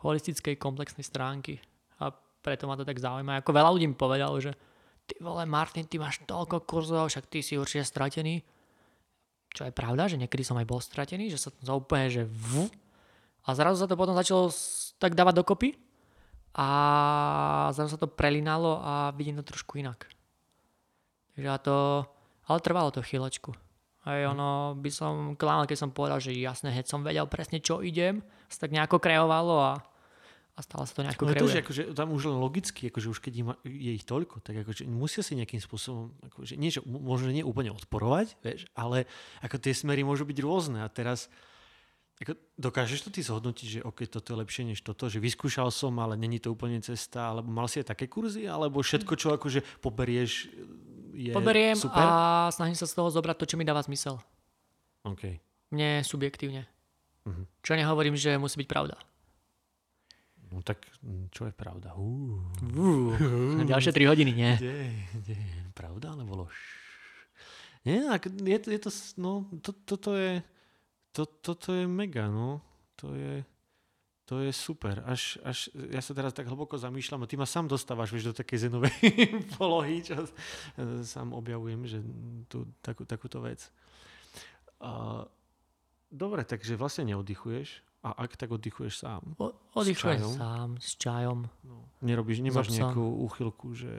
[0.00, 1.60] holistickej komplexnej stránky.
[2.00, 2.10] A
[2.40, 3.44] preto ma to tak zaujíma.
[3.44, 4.56] Ako veľa ľudí mi povedalo, že
[5.04, 8.40] ty vole Martin, ty máš toľko kurzov, však ty si určite stratený.
[9.52, 12.68] Čo je pravda, že niekedy som aj bol stratený, že sa to úplne, že v,
[13.48, 14.52] a zrazu sa to potom začalo
[15.00, 15.68] tak dávať dokopy
[16.52, 16.68] a
[17.72, 20.04] zrazu sa to prelinalo a vidím to trošku inak.
[21.32, 22.04] Takže to,
[22.50, 23.67] ale trvalo to chvíľočku.
[24.08, 27.84] Aj ono by som klamal, keď som povedal, že jasne, hneď som vedel presne, čo
[27.84, 29.76] idem, sa tak nejako kreovalo a,
[30.56, 31.52] a stále sa to nejako to, kreuje.
[31.52, 34.88] že akože, tam už len logicky, akože už keď im, je ich toľko, tak akože
[34.88, 39.04] musia si nejakým spôsobom, akože, nie, že možno nie úplne odporovať, vieš, ale
[39.44, 41.28] ako tie smery môžu byť rôzne a teraz
[42.18, 45.94] ako, dokážeš to ty zhodnotiť, že ok, toto je lepšie než toto, že vyskúšal som,
[46.02, 49.62] ale není to úplne cesta, alebo mal si aj také kurzy, alebo všetko, čo akože
[49.78, 50.50] poberieš,
[51.18, 51.98] je Poberiem super?
[51.98, 54.22] a snažím sa z toho zobrať to, čo mi dáva zmysel.
[55.02, 55.42] OK.
[55.74, 56.70] Mne subjektívne.
[57.26, 57.42] Mhm.
[57.60, 58.96] Čo nehovorím, že musí byť pravda.
[60.48, 61.92] No tak, mm, čo je pravda?
[61.98, 62.40] Uh,
[62.72, 64.52] Uh, ďalšie 3 hodiny, nie?
[64.56, 64.76] kde,
[65.12, 65.36] kde,
[65.76, 66.56] pravda alebo lož?
[67.84, 68.90] Nie, ak, je, je to,
[69.20, 70.40] no, to, toto je,
[71.12, 72.64] to, toto je mega, no.
[72.98, 73.44] To je,
[74.28, 75.00] to je super.
[75.08, 78.36] Až, až, ja sa teraz tak hlboko zamýšľam a ty ma sám dostávaš, vieš, do
[78.36, 78.92] takej zenovej
[79.56, 80.28] polohy, čo
[81.02, 81.98] sám objavujem, že
[82.44, 83.72] tú, takú, takúto vec.
[84.78, 85.24] A,
[86.06, 89.34] dobre, takže vlastne neoddychuješ a ak tak oddychuješ sám.
[89.40, 90.32] O- Oddychujem čajom?
[90.36, 91.38] sám, s čajom.
[91.64, 91.88] No.
[92.04, 92.76] Nerobíš, nemáš psom.
[92.78, 93.90] nejakú úchylku, že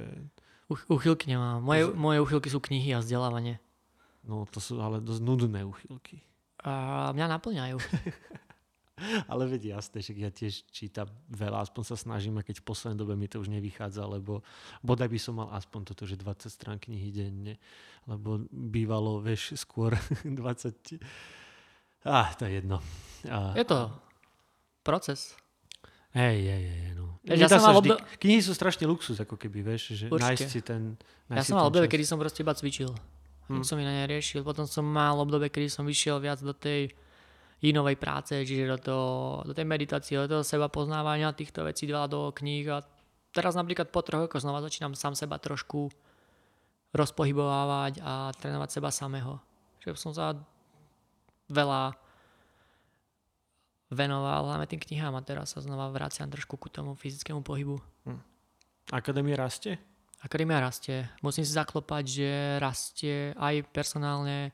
[0.69, 1.59] Uch- uchylky nemám.
[1.59, 3.57] Moje, moje uchylky sú knihy a vzdelávanie.
[4.21, 6.21] no to sú ale dosť nudné úchylky.
[6.61, 7.77] A mňa naplňajú.
[9.31, 12.97] Ale veď jasné, že ja tiež čítam veľa, aspoň sa snažím, a keď v poslednej
[12.97, 14.43] dobe mi to už nevychádza, lebo
[14.79, 17.55] bodaj by som mal aspoň toto, že 20 strán knihy denne,
[18.05, 20.99] lebo bývalo, vieš, skôr 20...
[22.03, 22.79] Ah, to je jedno.
[23.27, 23.91] A, Je to
[24.81, 25.35] proces.
[26.15, 27.19] hej, hej, hej, no.
[27.27, 30.23] Ja som mal vždy, obdo- Knihy sú strašne luxus, ako keby, vieš, že Určite.
[30.25, 30.81] nájsť si ten
[31.27, 32.89] nájsť Ja si som mal obdobie, kedy som proste iba cvičil.
[33.51, 33.59] Hm.
[33.59, 33.65] Hm.
[33.65, 34.41] som iné neriešil.
[34.41, 36.93] Potom som mal obdobie, kedy som vyšiel viac do tej
[37.59, 39.09] inovej práce, čiže do, toho,
[39.43, 42.79] do tej meditácie, do toho seba poznávania týchto vecí, veľa do kníh a
[43.35, 45.91] teraz napríklad po troch rokoch znova začínam sám seba trošku
[46.95, 49.37] rozpohybovávať a trénovať seba samého.
[49.83, 50.33] Že som sa
[51.51, 51.93] veľa
[53.89, 57.77] venoval hlavne tým knihám a teraz sa znova vraciam trošku ku tomu fyzickému pohybu.
[58.89, 59.77] Akadémia rastie?
[60.21, 61.05] Akadémia rastie.
[61.21, 62.29] Musím si zaklopať, že
[62.61, 64.51] rastie aj personálne,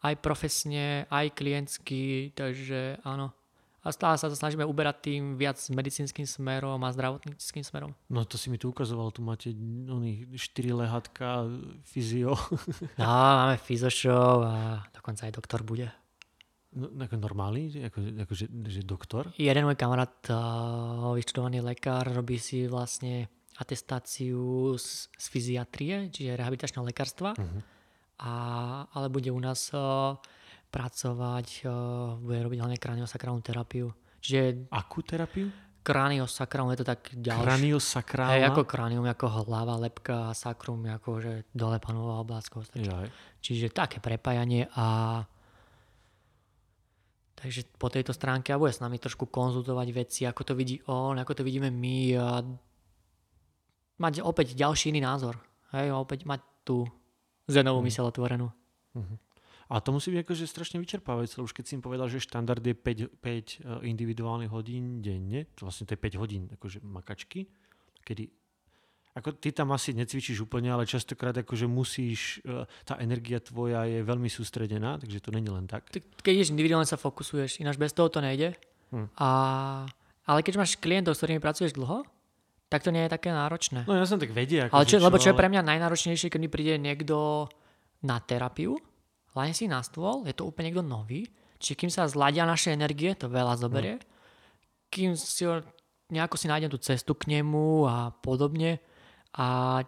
[0.00, 3.36] aj profesne, aj klientsky, takže áno.
[3.80, 7.96] A stále sa to snažíme uberať tým viac medicínskym smerom a zdravotníckým smerom.
[8.12, 9.56] No to si mi tu ukazoval, tu máte
[9.88, 11.48] oný 4 lehatka,
[11.88, 12.36] fyzio.
[13.00, 15.88] No, máme fyzošov a dokonca aj doktor bude.
[16.76, 19.32] No, ako normálny, ako, ako že, že doktor?
[19.40, 26.84] Jeden môj kamarát, uh, vyštudovaný lekár, robí si vlastne atestáciu z, z fyziatrie, čiže rehabilitačného
[26.84, 27.32] lekárstva.
[27.32, 27.79] Mhm.
[28.20, 28.32] A,
[28.92, 30.20] ale bude u nás uh,
[30.68, 33.88] pracovať, uh, bude robiť hlavne kraniosakrálnu terapiu.
[34.20, 35.48] Čiže Akú terapiu?
[35.80, 37.44] kraniosakrálnu je to tak ďalšie.
[37.44, 38.32] Kraniosakrálna?
[38.36, 42.76] Hej, ako kranium, ako hlava, lepka a sakrum, ako že dole panová oblasť.
[43.40, 45.24] Čiže také prepájanie a
[47.40, 51.16] takže po tejto stránke a bude s nami trošku konzultovať veci, ako to vidí on,
[51.16, 52.44] ako to vidíme my a
[53.96, 55.40] mať opäť ďalší iný názor.
[55.72, 56.84] Hej, opäť mať tú
[57.46, 58.50] zenovú myseľ otvorenú.
[59.70, 62.74] A to musí byť akože strašne vyčerpávajúce, už keď si im povedal, že štandard je
[62.74, 67.46] 5, 5 individuálnych hodín denne, to vlastne to je 5 hodín akože makačky,
[68.02, 68.34] kedy
[69.10, 74.06] ako ty tam asi necvičíš úplne, ale častokrát akože musíš, e, tá energia tvoja je
[74.06, 75.90] veľmi sústredená, takže to není len tak.
[75.90, 78.54] Keď ideš individuálne sa fokusuješ, ináč bez toho to nejde.
[78.94, 79.10] Hm.
[79.18, 79.30] A,
[80.30, 82.06] ale keď máš klientov, s ktorými pracuješ dlho,
[82.70, 83.82] tak to nie je také náročné.
[83.84, 84.70] No ja som tak vedie.
[84.70, 87.50] Ako Ale čo, že lebo čo je pre mňa najnáročnejšie, keď mi príde niekto
[88.06, 88.78] na terapiu
[89.34, 91.30] Láhne si na stôl, je to úplne niekto nový,
[91.62, 94.02] čiže kým sa zladia naše energie, to veľa zoberie,
[94.90, 95.46] kým si
[96.10, 98.82] nejako si nájdem tú cestu k nemu a podobne.
[99.38, 99.78] A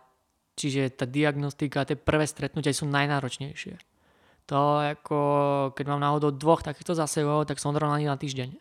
[0.55, 3.75] čiže tá diagnostika, tie prvé stretnutia sú najnáročnejšie.
[4.47, 5.19] To ako,
[5.75, 8.55] keď mám náhodou dvoch takýchto za sebou, tak som odrovnaný na týždeň.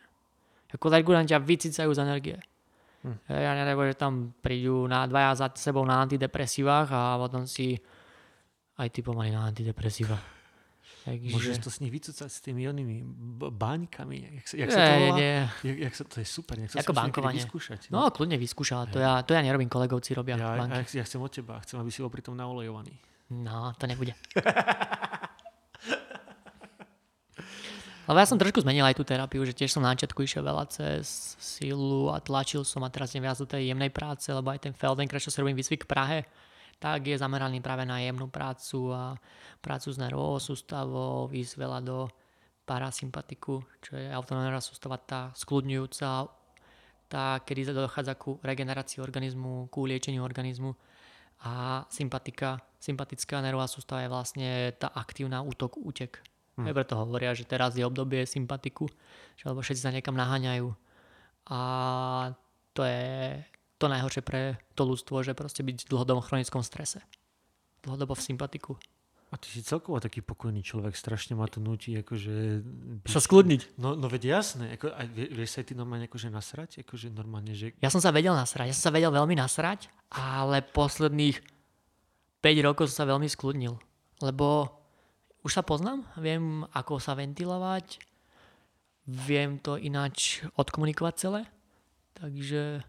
[0.74, 2.36] Ako regulárne ťa vycicajú z energie.
[3.02, 3.18] Hm.
[3.26, 7.74] Ja neviem, že tam prídu na dvaja za sebou na antidepresívach a potom si
[8.78, 10.18] aj ty pomaly na antidepresíva.
[11.02, 11.34] Takže...
[11.34, 13.02] Môžeš to s nich vycúcať s tými onými
[13.50, 14.38] baňkami.
[14.38, 15.16] Jak sa, jak sa to volá?
[15.18, 15.34] nie.
[15.66, 16.54] Jak, jak sa, to je super.
[16.62, 17.42] Jak sa Ako bankovanie.
[17.42, 18.86] Vyskúšať, No, kľudne vyskúšala.
[18.94, 20.78] To ja, to ja nerobím, kolegovci robia Ja, banky.
[20.94, 22.94] ja, ja chcem od teba, chcem, aby si bol pritom naolejovaný.
[23.34, 24.14] No, to nebude.
[28.12, 30.68] Lebo ja som trošku zmenil aj tú terapiu, že tiež som na začiatku išiel veľa
[30.68, 34.68] cez silu a tlačil som a teraz idem viac do tej jemnej práce, lebo aj
[34.68, 36.18] ten Feldenkrais, čo si robím výcvik v Prahe,
[36.76, 39.16] tak je zameraný práve na jemnú prácu a
[39.64, 42.04] prácu s nervovou sústavou, ísť veľa do
[42.68, 46.28] parasympatiku, čo je autonómna sústava, tá skľudňujúca,
[47.08, 50.76] tá, kedy dochádza ku regenerácii organizmu, ku liečeniu organizmu.
[51.48, 55.80] A sympatika, sympatická nervová sústava je vlastne tá aktívna útok,
[56.52, 56.60] útek.
[56.60, 56.66] Hm.
[56.68, 58.88] Aj preto hovoria, že teraz je obdobie sympatiku,
[59.40, 60.68] že lebo všetci sa niekam naháňajú.
[61.48, 61.60] A
[62.76, 63.40] to je
[63.80, 67.02] to najhoršie pre to ľudstvo, že proste byť v dlhodobom chronickom strese.
[67.82, 68.72] Dlhodobo v sympatiku.
[69.32, 72.60] A ty si celkovo taký pokojný človek, strašne ma to nutí, akože...
[73.00, 73.80] byť- Sa skľudniť.
[73.80, 76.84] No, no veď jasné, ako, a vie, vieš sa aj ty normálne akože nasrať?
[76.84, 77.72] Akože normálne, že...
[77.80, 81.40] Ja som sa vedel nasrať, ja som sa vedel veľmi nasrať, ale posledných
[82.44, 83.72] 5 rokov som sa veľmi skľudnil.
[84.20, 84.68] Lebo
[85.42, 87.98] už sa poznám, viem ako sa ventilovať,
[89.06, 91.42] viem to ináč odkomunikovať celé.
[92.14, 92.86] Takže...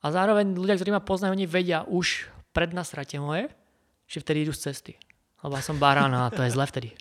[0.00, 3.52] A zároveň ľudia, ktorí ma poznajú, oni vedia už pred nasrate moje,
[4.08, 4.92] že vtedy idú z cesty.
[5.44, 6.90] Lebo ja som barán a to je zle vtedy.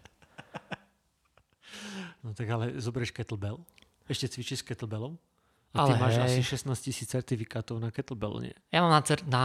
[2.20, 3.64] No tak ale zoberieš kettlebell,
[4.12, 5.16] ešte cvičíš s kettlebellom
[5.72, 6.43] a Ale ty máš hej.
[6.43, 8.55] asi 16 tisíc certifikátov na kettlebell, nie?
[8.76, 9.43] Ja mám na, cer- na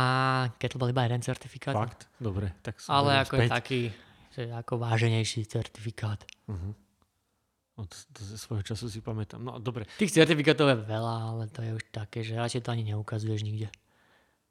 [0.58, 1.70] kettlebell iba jeden certifikát.
[1.70, 2.10] Fakt?
[2.18, 3.50] Dobre, tak som Ale ako je späť.
[3.54, 3.80] taký,
[4.34, 6.26] že ako váženejší certifikát.
[7.74, 9.38] Od, to ze svojho času si pamätám.
[9.38, 12.86] No dobre, Tých certifikátov je veľa, ale to je už také, že radšej to ani
[12.86, 13.66] neukazuješ nikde.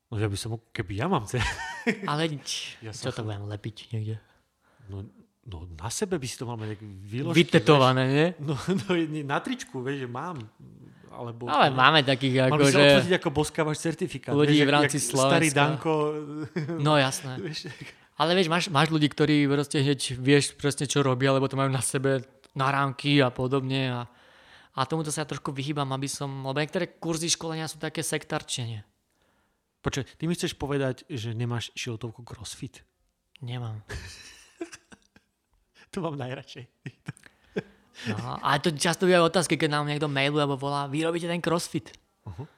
[0.08, 1.40] no ja by som, keby ja mám, ce-
[2.12, 4.20] Ale nič, Ja čo to budem lepiť niekde.
[4.88, 5.08] no,
[5.44, 7.48] no na sebe by si to mal mať vyložky.
[7.48, 8.28] Vytetované, nie?
[8.30, 8.44] vieš.
[8.44, 10.44] No, no nie, na tričku, vieš, že mám.
[11.08, 12.84] Alebo, Ale máme takých Mal ako, by sa že...
[12.90, 14.34] odfotiť ako boskávaš certifikát.
[14.34, 15.60] ľudí vieš, v rámci jak Starý Slovenska.
[15.64, 15.94] Danko.
[16.76, 17.34] No jasné.
[17.40, 17.72] vieš,
[18.18, 21.74] Ale vieš, máš, máš ľudí, ktorí proste hneď vieš presne, čo robia, lebo to majú
[21.74, 22.22] na sebe
[22.53, 23.89] narámky a podobne.
[23.89, 24.01] A,
[24.78, 26.30] a tomuto sa ja trošku vyhýbam, aby som...
[26.45, 28.86] Lebo niektoré kurzy školenia sú také sektarčenie.
[29.82, 32.86] Počkaj, ty mi chceš povedať, že nemáš šiltovku CrossFit?
[33.41, 33.82] Nemám.
[35.93, 36.66] To mám najradšej.
[38.09, 41.38] No, ale to často bývajú otázky, keď nám niekto mailuje alebo volá, vy robíte ten
[41.38, 41.93] crossfit.
[42.26, 42.49] Uh-huh.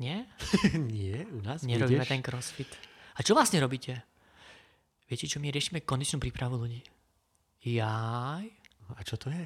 [0.00, 0.24] Nie?
[0.96, 2.12] Nie, u nás Nerobíme ideš.
[2.16, 2.72] ten crossfit.
[3.12, 4.00] A čo vlastne robíte?
[5.06, 6.82] Viete čo, my riešime kondičnú prípravu ľudí.
[7.62, 8.44] Jaj?
[8.94, 9.44] A čo to je?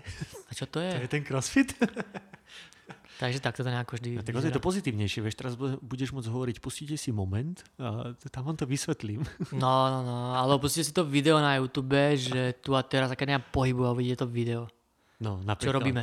[0.48, 1.08] A čo to To je je?
[1.08, 1.72] ten CrossFit?
[3.20, 6.32] Takže takto to nejako vždy A tak je to pozitívnejšie, vieš, teraz bu- budeš môcť
[6.32, 9.20] hovoriť, pustíte si moment a tam vám to vysvetlím.
[9.52, 10.16] No, no, no.
[10.32, 14.24] Ale pustíte si to video na YouTube, že tu a teraz Akadémia pohybu a uvidíte
[14.24, 14.72] to video.
[15.20, 15.68] No, napríklad.
[15.68, 16.02] Čo robíme?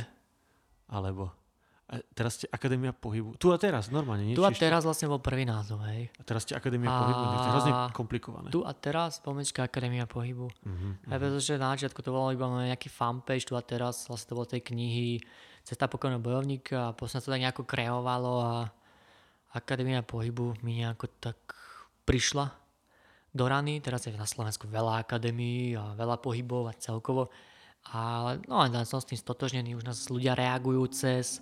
[0.86, 1.34] Alebo
[1.88, 3.40] a teraz ste Akadémia pohybu.
[3.40, 4.36] Tu a teraz, normálne, nie?
[4.36, 6.12] Tu a Čiže- teraz vlastne bol prvý názov, hej.
[6.16, 8.48] A teraz ste Akadémia A- pohybu, to je hrozne komplikované.
[8.52, 10.52] Tu a teraz pomečka Akadémia pohybu.
[10.68, 14.36] Mhm, Aj pretože na začiatku to bolo iba nejaký fanpage, tu a teraz vlastne to
[14.36, 15.20] bolo tej knihy
[15.64, 18.52] Cesta pokojného bojovníka a sa to tak nejako kreovalo a
[19.52, 21.36] Akadémia pohybu mi nejako tak
[22.08, 22.48] prišla
[23.36, 23.76] do rany.
[23.80, 27.28] Teraz je na Slovensku veľa akadémií a veľa pohybov a celkovo.
[27.92, 31.36] Ale no, som s tým stotožnený, už nás ľudia reagujú cez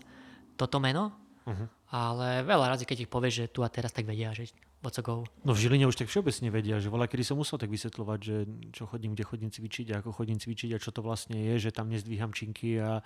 [0.56, 1.12] toto meno,
[1.46, 1.66] Mhm.
[1.94, 4.50] ale veľa razy, keď ich povieš, že tu a teraz, tak vedia, že
[4.82, 5.22] what's go.
[5.42, 8.36] No v Žiline už tak všeobecne vedia, že voľa, kedy som musel tak vysvetľovať, že
[8.70, 11.70] čo chodím, kde chodím cvičiť a ako chodím cvičiť a čo to vlastne je, že
[11.70, 12.98] tam nezdvíham činky a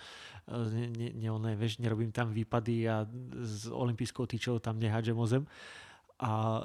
[0.48, 3.04] ne, ne, ne, ne, vieš, nerobím tam výpady a
[3.36, 5.44] s olympijskou tyčou tam nehádžem o zem.
[6.20, 6.64] A,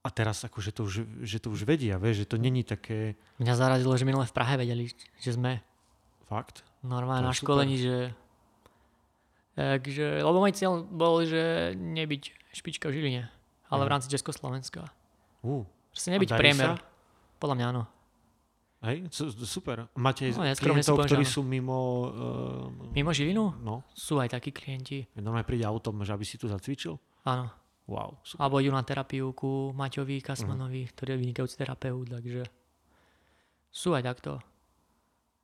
[0.00, 3.54] a teraz akože to už, že to už vedia, vieš, že to není také Mňa
[3.54, 5.62] zarazilo, že minule v Prahe vedeli, že sme
[6.26, 6.62] fakt.
[6.82, 7.46] normálne na je super.
[7.46, 7.96] školení, že
[9.52, 11.42] Takže, lebo môj cieľ bol, že
[11.72, 12.22] nebyť
[12.52, 13.22] špička v Žiline,
[13.66, 13.92] ale v Mhm.
[13.92, 14.88] rámci Československa.
[15.40, 16.68] Uh, Proste nebyť priemer.
[16.70, 16.82] sa?
[17.36, 17.82] Podľa mňa áno.
[18.82, 19.88] hej, su- super.
[19.94, 21.78] Máte No, ja klientov, poviem, ktorí sú mimo,
[22.72, 25.04] uh, Mimo Žilinu no, sú aj takí klienti.
[25.14, 26.96] normálne príde autom, že aby si tu zacvičil.
[27.22, 27.50] Áno.
[27.84, 28.40] Wow, super.
[28.40, 30.22] Alebo idú na terapiu ku Maťovi.
[30.22, 32.46] Kasmanovi, ktorý je vynikajúci terapeut, takže
[33.68, 34.38] sú aj takto.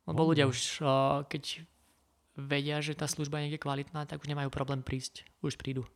[0.05, 0.87] Lebo ľudia už, uh,
[1.25, 1.67] keď
[2.37, 5.25] vedia, že tá služba je niekde kvalitná, tak už nemajú problém prísť.
[5.41, 5.89] Už prídu.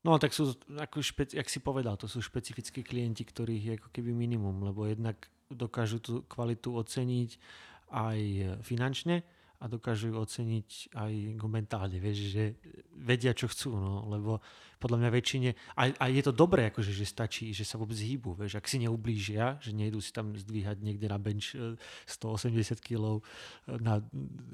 [0.00, 3.88] No tak sú, ako špeci- jak si povedal, to sú špecifickí klienti, ktorých je ako
[3.92, 7.36] keby minimum, lebo jednak dokážu tú kvalitu oceniť
[7.92, 8.18] aj
[8.64, 9.20] finančne
[9.60, 11.12] a dokážu ju oceniť aj
[11.44, 12.44] mentálne, vieš, že
[12.96, 14.40] vedia, čo chcú, no, lebo
[14.80, 18.32] podľa mňa väčšine, a, a je to dobré, akože, že stačí, že sa vôbec hýbu,
[18.40, 21.76] vieš, ak si neublížia, že nejdú si tam zdvíhať niekde na bench e,
[22.08, 23.20] 180 kg
[23.68, 24.00] na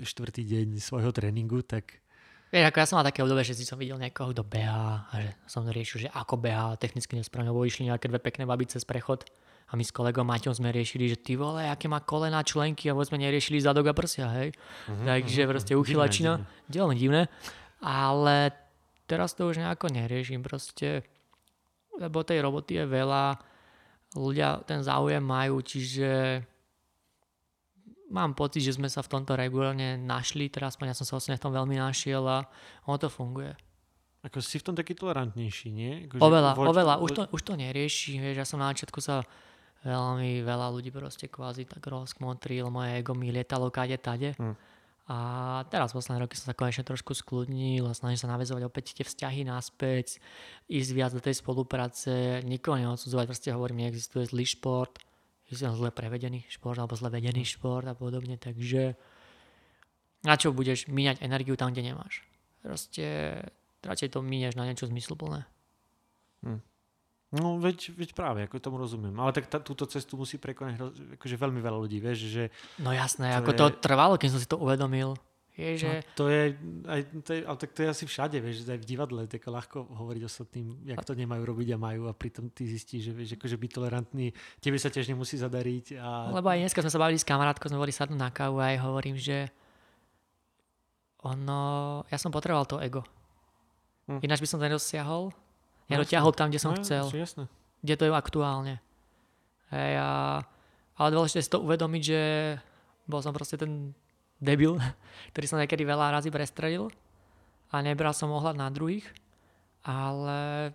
[0.02, 2.02] štvrtý deň svojho tréningu, tak
[2.46, 5.14] Vieš, ako ja som mal také obdobie, že si som videl niekoho, kto beha a
[5.18, 8.86] že som riešil, že ako beha, technicky nesprávne, lebo išli nejaké dve pekné baby cez
[8.86, 9.26] prechod
[9.67, 12.95] a my s kolegom Maťom sme riešili, že ty vole, aké má kolena, členky a
[12.95, 14.55] vôbec sme neriešili zadok a prsia, hej.
[14.87, 17.27] Takže proste uchylačina, dielne divné,
[17.79, 18.55] ale
[19.05, 21.03] teraz to už nejako neriešim proste,
[21.95, 23.43] lebo tej roboty je veľa,
[24.14, 26.43] ľudia ten záujem majú, čiže
[28.07, 31.43] mám pocit, že sme sa v tomto regulárne našli, teraz ja som sa vlastne v
[31.43, 32.47] tom veľmi našiel a
[32.87, 33.51] ono to funguje.
[34.23, 35.93] ako si v tom taký tolerantnejší, nie?
[36.07, 39.27] Akože Oveľa, voč- oveľa, už to, už to nerieši, vieš, ja som na začiatku sa
[39.87, 44.34] veľmi veľa ľudí proste kvázi tak rozkmotril, moje ego mi lietalo kade tade.
[44.34, 44.55] Hm.
[45.07, 45.18] A
[45.70, 49.47] teraz posledné roky som sa konečne trošku skľudnil a snažím sa navezovať opäť tie vzťahy
[49.47, 50.18] naspäť,
[50.66, 54.99] ísť viac do tej spolupráce, nikoho neodsudzovať, proste hovorím, neexistuje zlý šport,
[55.47, 58.99] existuje zle prevedený šport alebo zle vedený šport a podobne, takže
[60.26, 62.26] na čo budeš míňať energiu tam, kde nemáš.
[62.66, 63.39] Proste
[63.87, 65.47] radšej to míňaš na niečo zmysluplné.
[67.37, 69.12] No veď, veď práve, ako tomu rozumiem.
[69.20, 70.80] Ale tak tá, túto cestu musí prekonať
[71.20, 72.45] akože veľmi veľa ľudí, vieš, že
[72.80, 75.14] No jasné, To ako je- to trvalo, kým som si to uvedomil.
[75.57, 75.89] Je, že...
[75.89, 76.53] no, to je,
[76.84, 79.89] aj, to je, ale tak to je asi všade, vieš, aj v divadle, tak ľahko
[79.89, 83.57] hovoriť ostatným, jak to nemajú robiť a majú a pritom ty zistíš, že vieš, akože
[83.57, 87.24] byť tolerantný, tebe sa tiež nemusí zadariť a Lebo aj dneska sme sa bavili s
[87.24, 89.49] kamarátkou, sme boli sadnúť na kávu a aj hovorím, že
[91.24, 91.61] ono,
[92.12, 93.01] ja som potreboval to ego.
[94.12, 94.20] Hm.
[94.22, 95.32] Ináč by som to nedosiahol.
[95.87, 97.07] No Nedotiahol tam, kde som no, chcel.
[97.14, 97.47] Jasne.
[97.82, 98.82] Kde to je aktuálne.
[99.70, 100.43] Hej, a,
[100.99, 102.22] ale dôležité si to uvedomiť, že
[103.07, 103.95] bol som proste ten
[104.43, 104.78] debil,
[105.34, 106.91] ktorý som niekedy veľa razy prestredil
[107.70, 109.07] a nebral som ohľad na druhých,
[109.87, 110.70] ale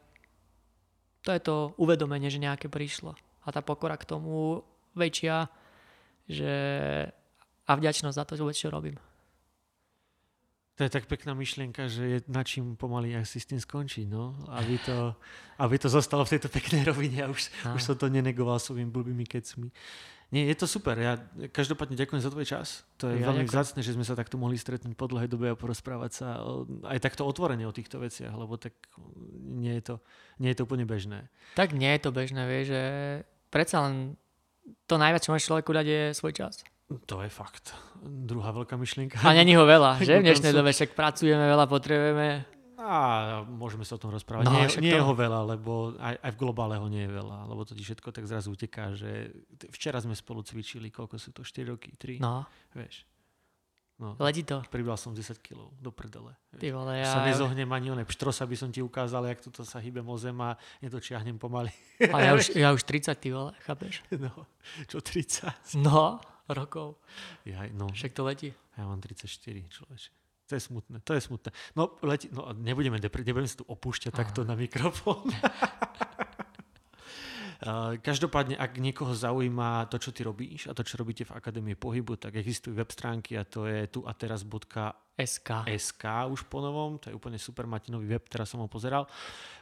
[1.21, 3.13] to je to uvedomenie, že nejaké prišlo.
[3.43, 4.63] A tá pokora k tomu
[4.95, 5.49] väčšia,
[6.29, 6.53] že
[7.67, 8.99] a vďačnosť za to, čo robím.
[10.81, 14.33] To je tak pekná myšlienka, že je na čím pomaly asi s tým skončiť, no.
[14.49, 15.13] Aby to,
[15.61, 17.77] aby to zostalo v tejto peknej rovine a už, Áno.
[17.77, 19.69] už som to nenegoval svojimi blbými kecmi.
[20.33, 20.97] Nie, je to super.
[20.97, 21.21] Ja
[21.53, 22.81] každopádne ďakujem za tvoj čas.
[22.97, 23.53] To je Ja veľmi ďakujem.
[23.53, 26.97] vzácne, že sme sa takto mohli stretnúť po dlhej dobe a porozprávať sa o, aj
[26.97, 28.73] takto otvorene o týchto veciach, lebo tak
[29.37, 29.95] nie je to,
[30.41, 31.29] nie je to úplne bežné.
[31.53, 32.81] Tak nie je to bežné, vieš, že
[33.53, 34.17] predsa len
[34.89, 36.65] to najviac, čo môže človeku dať, je svoj čas.
[37.05, 37.71] To je fakt.
[38.01, 39.21] Druhá veľká myšlienka.
[39.21, 40.17] A není ho veľa, že?
[40.21, 42.43] V dnešnej dobe však pracujeme veľa, potrebujeme.
[42.81, 42.91] A
[43.45, 44.49] môžeme sa o tom rozprávať.
[44.49, 47.13] No, nie, nie je to- ho veľa, lebo aj, aj v globále ho nie je
[47.13, 49.29] veľa, lebo to ti všetko tak zrazu uteká, že
[49.69, 52.41] včera sme spolu cvičili, koľko sú to, 4 roky, 3, no.
[52.73, 53.05] Vieš.
[54.01, 54.65] No, letí to.
[54.73, 56.33] pribral som 10 kg do prdele.
[56.57, 59.77] Ty vole, Ja, sa nezohnem ani oné pštrosa by som ti ukázal, jak toto sa
[59.77, 61.69] hýbe o zem a nedočiahnem pomaly.
[62.09, 64.01] a ja, už, ja už 30, ty vole, chápeš?
[64.17, 64.49] No,
[64.89, 65.77] čo 30?
[65.77, 66.17] No,
[66.49, 66.97] rokov.
[67.45, 68.49] Ja, no, Však to letí.
[68.77, 69.27] ja mám 34,
[69.69, 70.09] človeče.
[70.49, 71.49] To je smutné, to je smutné.
[71.79, 75.31] No, leti, no a nebudeme, depre, nebudeme sa tu opúšťať takto na mikrofón.
[78.01, 82.17] Každopádne, ak niekoho zaujíma to, čo ty robíš a to, čo robíte v Akadémie pohybu,
[82.17, 84.01] tak existujú web stránky a to je tu
[85.21, 86.03] teraz.sk SK.
[86.29, 89.05] už po novom, to je úplne super, máte nový web, teraz som ho pozeral.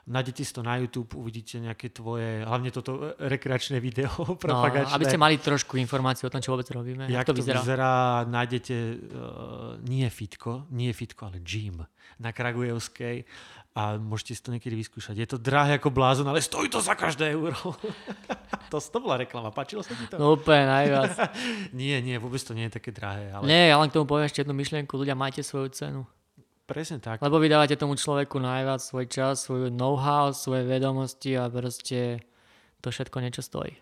[0.10, 4.95] Nájdete si to na YouTube, uvidíte nejaké tvoje, hlavne toto e, rekreačné video No, propagačné.
[4.95, 7.06] aby ste mali trošku informáciu o tom, čo vôbec robíme.
[7.06, 7.60] Jak Jak to vyzerá.
[7.61, 7.94] vyzerá,
[8.26, 8.98] nájdete uh,
[9.86, 11.86] nie fitko, nie fitko, ale gym
[12.18, 13.23] na Kragujevskej
[13.77, 15.15] a môžete si to niekedy vyskúšať.
[15.15, 17.56] Je to drahé ako blázon, ale stojí to za každé euro.
[18.69, 20.15] to, to bola reklama, páčilo sa ti to?
[20.15, 21.11] No úplne najviac.
[21.75, 24.29] Nie, nie, vôbec to nie je také drahé, ale Nie, ja len k tomu poviem
[24.29, 24.93] ešte jednu myšlienku.
[24.93, 26.01] Ľudia, majte svoju cenu.
[26.69, 27.17] presne tak.
[27.19, 32.21] Lebo vy dávate tomu človeku najviac svoj čas, svoju know-how, svoje vedomosti a proste
[32.80, 33.76] to všetko niečo stojí.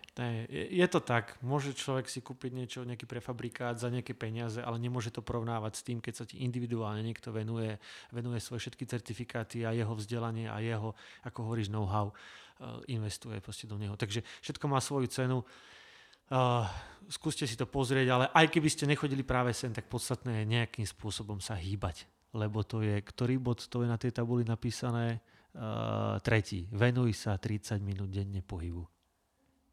[0.50, 1.38] Je to tak.
[1.38, 5.86] Môže človek si kúpiť niečo, nejaký prefabrikát za nejaké peniaze, ale nemôže to porovnávať s
[5.86, 7.78] tým, keď sa ti individuálne niekto venuje,
[8.10, 13.70] venuje svoje všetky certifikáty a jeho vzdelanie a jeho, ako hovoríš, know-how, uh, investuje proste
[13.70, 13.94] do neho.
[13.94, 15.38] Takže všetko má svoju cenu.
[16.28, 16.66] Uh,
[17.06, 20.84] skúste si to pozrieť, ale aj keby ste nechodili práve sem, tak podstatné je nejakým
[20.84, 22.10] spôsobom sa hýbať.
[22.34, 25.22] Lebo to je, ktorý bod to je na tej tabuli napísané?
[25.56, 26.68] Uh, tretí.
[26.70, 28.84] Venuj sa 30 minút denne pohybu.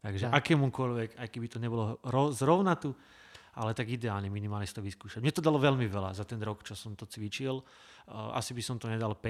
[0.02, 0.42] Takže Tak.
[0.42, 2.96] akémukoľvek, aj keby to nebolo ro- zrovna tu,
[3.54, 5.20] ale tak ideálne minimálne to vyskúšať.
[5.20, 7.60] Mne to dalo veľmi veľa za ten rok, čo som to cvičil.
[8.08, 9.22] Uh, asi by som to nedal 5,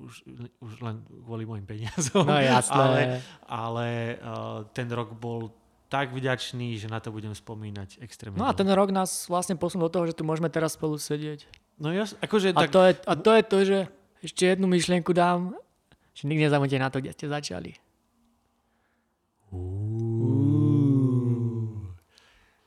[0.00, 0.14] už,
[0.62, 2.24] už len kvôli mojim peniazom.
[2.24, 2.74] No jasné.
[2.80, 3.00] Ale,
[3.44, 3.86] ale
[4.22, 5.52] uh, ten rok bol
[5.90, 8.38] tak vďačný, že na to budem spomínať extrémne.
[8.38, 11.50] No a ten rok nás vlastne posunul do toho, že tu môžeme teraz spolu sedieť.
[11.82, 12.70] No jas, akože A tak...
[12.70, 13.78] to, je, a to je to, že
[14.22, 15.56] ešte jednu myšlienku dám,
[16.14, 17.72] že nikdy nezabudnite na to, kde ste začali.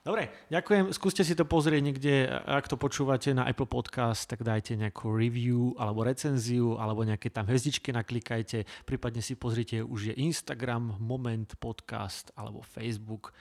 [0.04, 0.94] Dobre, ďakujem.
[0.94, 5.74] Skúste si to pozrieť niekde, ak to počúvate na Apple Podcast, tak dajte nejakú review
[5.82, 8.62] alebo recenziu, alebo nejaké tam hvezdičky naklikajte.
[8.86, 13.34] Prípadne si pozrite, už je Instagram, Moment Podcast alebo Facebook,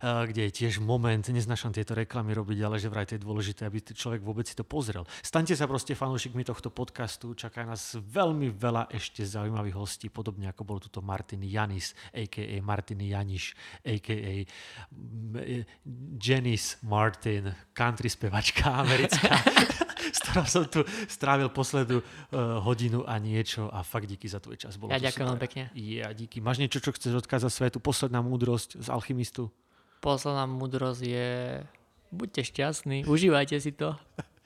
[0.00, 1.20] kde je tiež Moment.
[1.20, 4.64] Neznašam tieto reklamy robiť, ale že vraj to je dôležité, aby človek vôbec si to
[4.64, 5.04] pozrel.
[5.20, 7.36] Staňte sa proste fanúšikmi tohto podcastu.
[7.36, 12.56] Čaká nás veľmi veľa ešte zaujímavých hostí, podobne ako bol tuto Martin Janis, a.k.a.
[12.64, 13.52] Martin Janiš,
[13.84, 14.48] a.k.a.
[14.94, 19.42] mm, Janice Martin, country spevačka americká,
[19.98, 24.54] s ktorou som tu strávil poslednú uh, hodinu a niečo a fakt díky za tvoj
[24.62, 24.78] čas.
[24.78, 25.62] Bolo Ja ďakujem veľmi pekne.
[25.74, 26.38] Ja díky.
[26.38, 27.82] Máš niečo, čo chceš odkázať svetu?
[27.82, 29.50] Posledná múdrosť z Alchymistu?
[29.98, 31.30] Posledná múdrosť je,
[32.14, 33.98] buďte šťastní, užívajte si to.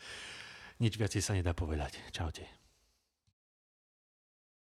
[0.82, 2.00] Nič viac sa nedá povedať.
[2.08, 2.57] Čaute.